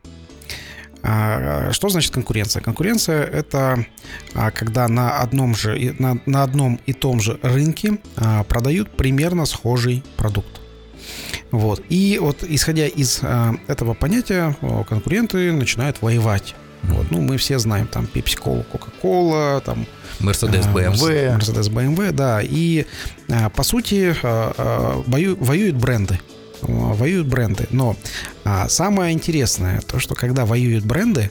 [1.06, 2.62] А, Что значит конкуренция?
[2.62, 3.86] Конкуренция это
[4.34, 9.46] а, когда на одном же на, на одном и том же рынке а, продают примерно
[9.46, 10.62] схожий продукт.
[11.52, 11.84] Вот.
[11.90, 13.22] И вот исходя из
[13.68, 14.56] этого понятия,
[14.88, 16.56] конкуренты начинают воевать.
[16.84, 17.12] Вот.
[17.12, 19.86] Ну, мы все знаем там Pepsi-Cola, Coca-Cola, там
[20.66, 21.34] а, BMW.
[21.34, 22.42] Мерседес, BMW, да.
[22.42, 22.86] И
[23.56, 24.16] по сути
[25.08, 26.20] бою- воюют бренды.
[26.68, 27.68] Воюют бренды.
[27.72, 27.96] Но
[28.44, 31.30] а, самое интересное, то, что когда воюют бренды,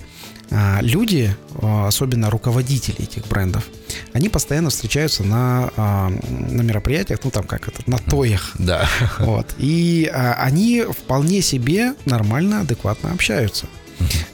[0.50, 3.64] а, люди, а, особенно руководители этих брендов,
[4.12, 8.52] они постоянно встречаются на, а, на мероприятиях, ну там как это, на тоях.
[8.58, 8.88] Да.
[9.18, 9.54] Вот.
[9.58, 13.66] И а, они вполне себе нормально, адекватно общаются.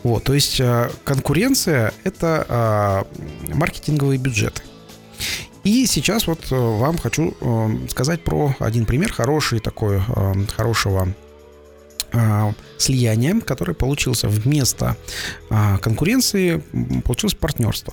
[0.03, 3.07] Вот, то есть а, конкуренция это а,
[3.53, 4.63] маркетинговые бюджеты.
[5.65, 11.09] И сейчас вот э, вам хочу э, сказать про один пример хороший такой э, хорошего
[12.79, 14.97] слияния, который получился вместо
[15.83, 16.63] конкуренции,
[17.05, 17.93] получилось партнерство.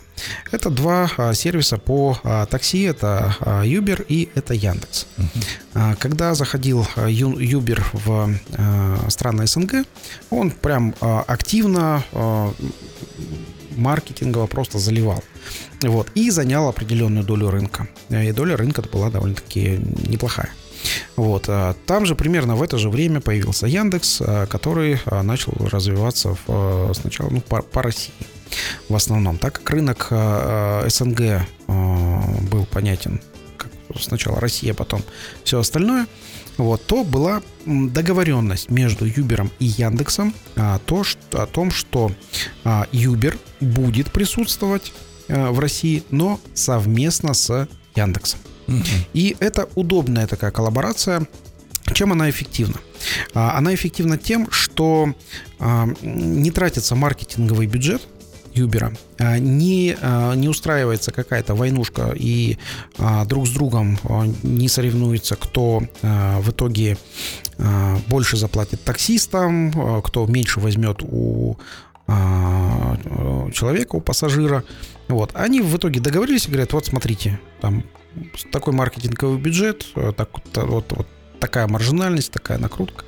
[0.54, 2.18] Это два сервиса по
[2.50, 5.08] такси, это Uber и это Яндекс.
[6.00, 9.86] Когда заходил Ю- Uber в страны СНГ,
[10.30, 12.02] он прям активно
[13.76, 15.24] маркетингово просто заливал.
[15.82, 17.88] Вот, и занял определенную долю рынка.
[18.10, 20.50] И доля рынка была довольно-таки неплохая.
[21.16, 21.46] Вот.
[21.48, 26.38] а Там же примерно в это же время появился Яндекс, а, который а, начал развиваться
[26.46, 28.14] в, сначала ну, по, по России
[28.90, 29.38] в основном.
[29.38, 30.08] Так как рынок
[30.88, 33.20] СНГ был понятен
[33.58, 35.02] как сначала Россия, потом
[35.44, 36.08] все остальное,
[36.58, 42.12] вот, то была договоренность между Юбером и Яндексом а, то, что, о том, что
[42.64, 44.94] а, Юбер будет присутствовать
[45.28, 48.40] а, в России, но совместно с Яндексом.
[49.14, 51.28] И это удобная такая коллаборация.
[51.94, 52.80] Чем она эффективна?
[53.34, 55.14] А, Она эффективна тем, что
[55.60, 58.02] а, не тратится маркетинговый бюджет
[58.56, 62.58] Юбера, а, не, а, не устраивается какая-то войнушка и
[62.98, 64.00] а, друг с другом
[64.44, 66.98] не соревнуется, кто в итоге
[68.08, 71.58] больше заплатит таксистам, кто меньше возьмет у
[72.08, 74.64] человека, у пассажира.
[75.08, 75.32] Вот.
[75.34, 77.84] Они в итоге договорились и говорят, вот смотрите, там
[78.52, 81.08] такой маркетинговый бюджет, так, вот, вот
[81.40, 83.06] такая маржинальность, такая накрутка.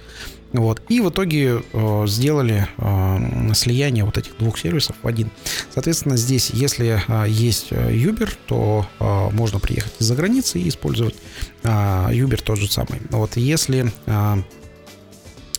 [0.53, 0.81] Вот.
[0.89, 5.29] И в итоге э, сделали э, слияние вот этих двух сервисов в один.
[5.73, 11.15] Соответственно, здесь, если э, есть э, Uber, то э, можно приехать из-за границы и использовать
[11.63, 13.01] э, Uber тот же самый.
[13.09, 13.35] Вот.
[13.35, 14.37] Если э,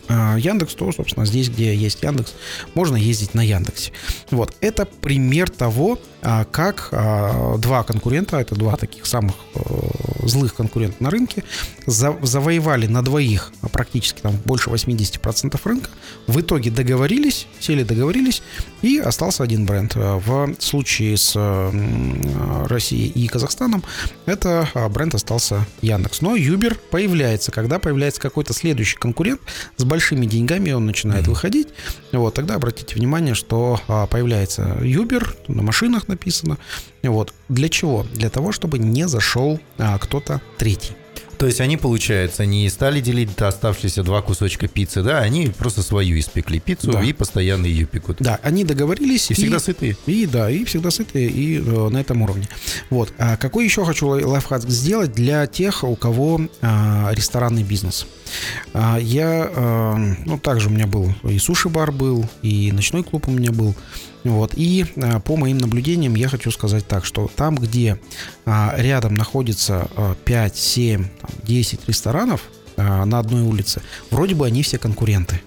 [0.09, 2.35] э, Яндекс, то, собственно, здесь, где есть Яндекс,
[2.75, 3.93] можно ездить на Яндексе.
[4.31, 4.55] Вот.
[4.61, 9.61] Это пример того, как а, два конкурента, это два таких самых э,
[10.27, 11.45] злых конкурента на рынке,
[11.87, 15.91] за- завоевали на двоих а, практически там больше 80% рынка,
[16.27, 18.43] в итоге договорились, сели договорились,
[18.83, 19.93] и остался один бренд.
[19.97, 23.85] Э, В случае с э, Россией и Казахстаном
[24.27, 26.21] это а, бренд остался Яндекс.
[26.21, 29.41] Но Юбер появляется, когда появляется какой-то следующий конкурент
[29.77, 31.69] с большими деньгами, он начинает выходить.
[32.13, 36.59] Вот, тогда обратите внимание, что а, появляется Юбер, на машинах написано.
[37.03, 37.33] Вот.
[37.49, 38.05] Для чего?
[38.15, 40.93] Для того, чтобы не зашел а, кто-то третий.
[41.39, 46.19] То есть они, получается, не стали делить оставшиеся два кусочка пиццы, да, они просто свою
[46.19, 47.01] испекли пиццу Да.
[47.05, 48.17] и постоянно ее пекут.
[48.19, 49.31] Да, они договорились.
[49.31, 49.97] И всегда сытые.
[50.07, 52.49] И да, и всегда сытые, и э, на этом уровне.
[52.91, 53.13] Вот.
[53.19, 58.07] А какой еще хочу лай- лайфхак сделать для тех, у кого а, ресторанный бизнес?
[58.75, 63.53] Я, а, ну, также у меня был и суши-бар был, и ночной клуб у меня
[63.53, 63.75] был.
[64.25, 64.53] Вот.
[64.57, 67.99] И а, по моим наблюдениям я хочу сказать так, что там, где
[68.45, 72.43] а, рядом находится а, 5, 7, там, 10 ресторанов
[72.77, 75.41] а, на одной улице, вроде бы они все конкуренты.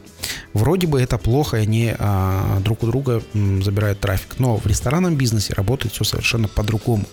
[0.53, 4.35] Вроде бы это плохо, они а, друг у друга м, забирают трафик.
[4.39, 7.05] Но в ресторанном бизнесе работает все совершенно по-другому.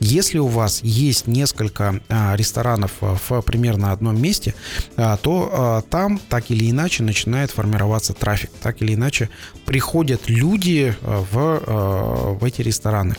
[0.00, 4.54] Если у вас есть несколько а, ресторанов а, в примерно одном месте,
[4.96, 8.50] а, то а, там так или иначе начинает формироваться трафик.
[8.62, 9.30] Так или иначе
[9.64, 13.16] приходят люди а, в, а, в эти рестораны.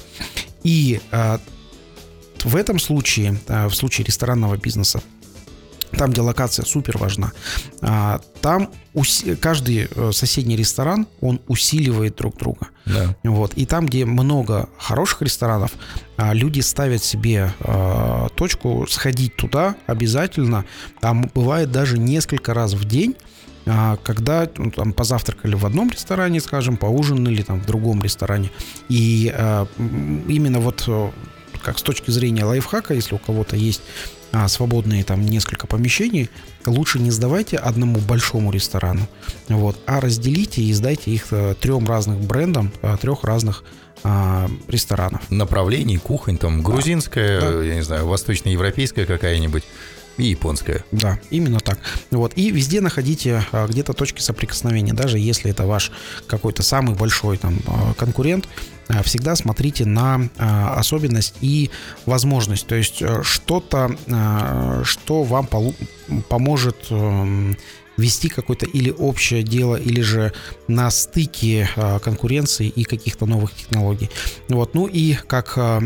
[0.64, 1.40] И а,
[2.44, 5.02] в этом случае, а, в случае ресторанного бизнеса,
[5.92, 7.32] там, где локация супер важна,
[7.82, 8.70] а, там
[9.40, 12.70] каждый э, соседний ресторан, он усиливает друг друга.
[12.86, 13.16] Да.
[13.24, 13.54] Вот.
[13.54, 15.72] И там, где много хороших ресторанов,
[16.18, 20.66] а, люди ставят себе а, точку сходить туда обязательно.
[21.00, 23.16] Там бывает даже несколько раз в день,
[24.04, 28.50] когда ну, там позавтракали в одном ресторане, скажем, поужинали там в другом ресторане.
[28.88, 29.26] И
[30.30, 31.12] именно вот э,
[31.62, 33.82] как с точки зрения лайфхака, если у кого-то есть
[34.32, 36.30] а, свободные там несколько помещений,
[36.66, 39.08] лучше не сдавайте одному большому ресторану,
[39.48, 43.64] вот, а разделите и сдайте их э, трем разных брендам, э, трех разных
[44.04, 45.22] а, ресторанов.
[45.32, 47.64] Направлений, кухонь, там, грузинская, Да.
[47.64, 49.64] я не знаю, восточноевропейская какая-нибудь
[50.18, 50.84] и японская.
[50.92, 51.80] Да, именно так.
[52.12, 52.34] Вот.
[52.36, 55.92] И везде находите а, где-то точки соприкосновения, даже если это ваш
[56.28, 58.48] какой-то самый большой там а, конкурент,
[58.88, 61.70] а, всегда смотрите на особенность и
[62.06, 62.68] возможность.
[62.68, 63.96] То есть э, что-то,
[64.84, 65.48] что вам
[66.30, 67.58] поможет эм,
[67.98, 70.32] вести какое-то или общее дело, или же
[70.68, 74.10] на стыке а, конкуренции и каких-то новых технологий.
[74.48, 74.74] Вот.
[74.76, 75.80] Ну и как а,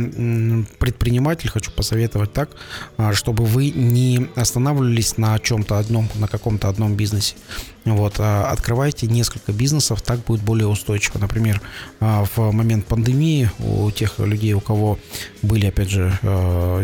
[0.78, 2.51] предприниматель хочу посоветовать так,
[2.97, 7.36] а, чтобы вы не останавливались на чем-то одном, на каком-то одном бизнесе.
[7.84, 11.18] Вот, открывайте несколько бизнесов, так будет более устойчиво.
[11.18, 11.59] Например,
[11.99, 14.99] в момент пандемии у тех людей, у кого
[15.41, 16.14] были, опять же,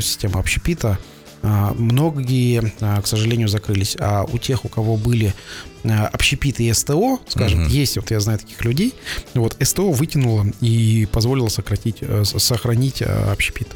[0.01, 0.97] системы общепита,
[1.41, 3.95] Многие, а, к сожалению, закрылись.
[3.99, 5.33] А у тех, у кого были
[5.83, 7.69] а, общепит и СТО, скажем, Мгм.
[7.69, 8.93] есть, вот я знаю таких людей,
[9.33, 13.67] вот СТО вытянуло и позволило сократить, э, сохранить а, общепит.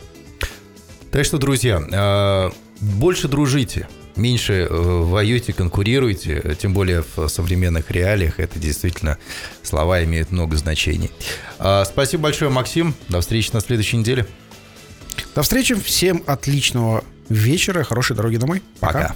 [1.11, 8.59] Так что, друзья, больше дружите, меньше э, воюйте, конкурируйте, тем более в современных реалиях это
[8.59, 9.17] действительно
[9.63, 11.11] слова имеют много значений.
[11.59, 12.95] А, Спасибо большое, Максим.
[13.09, 14.25] До встречи на следующей неделе.
[15.35, 18.61] До встречи, всем отличного вечера, хорошей дороги домой.
[18.79, 19.15] Пока.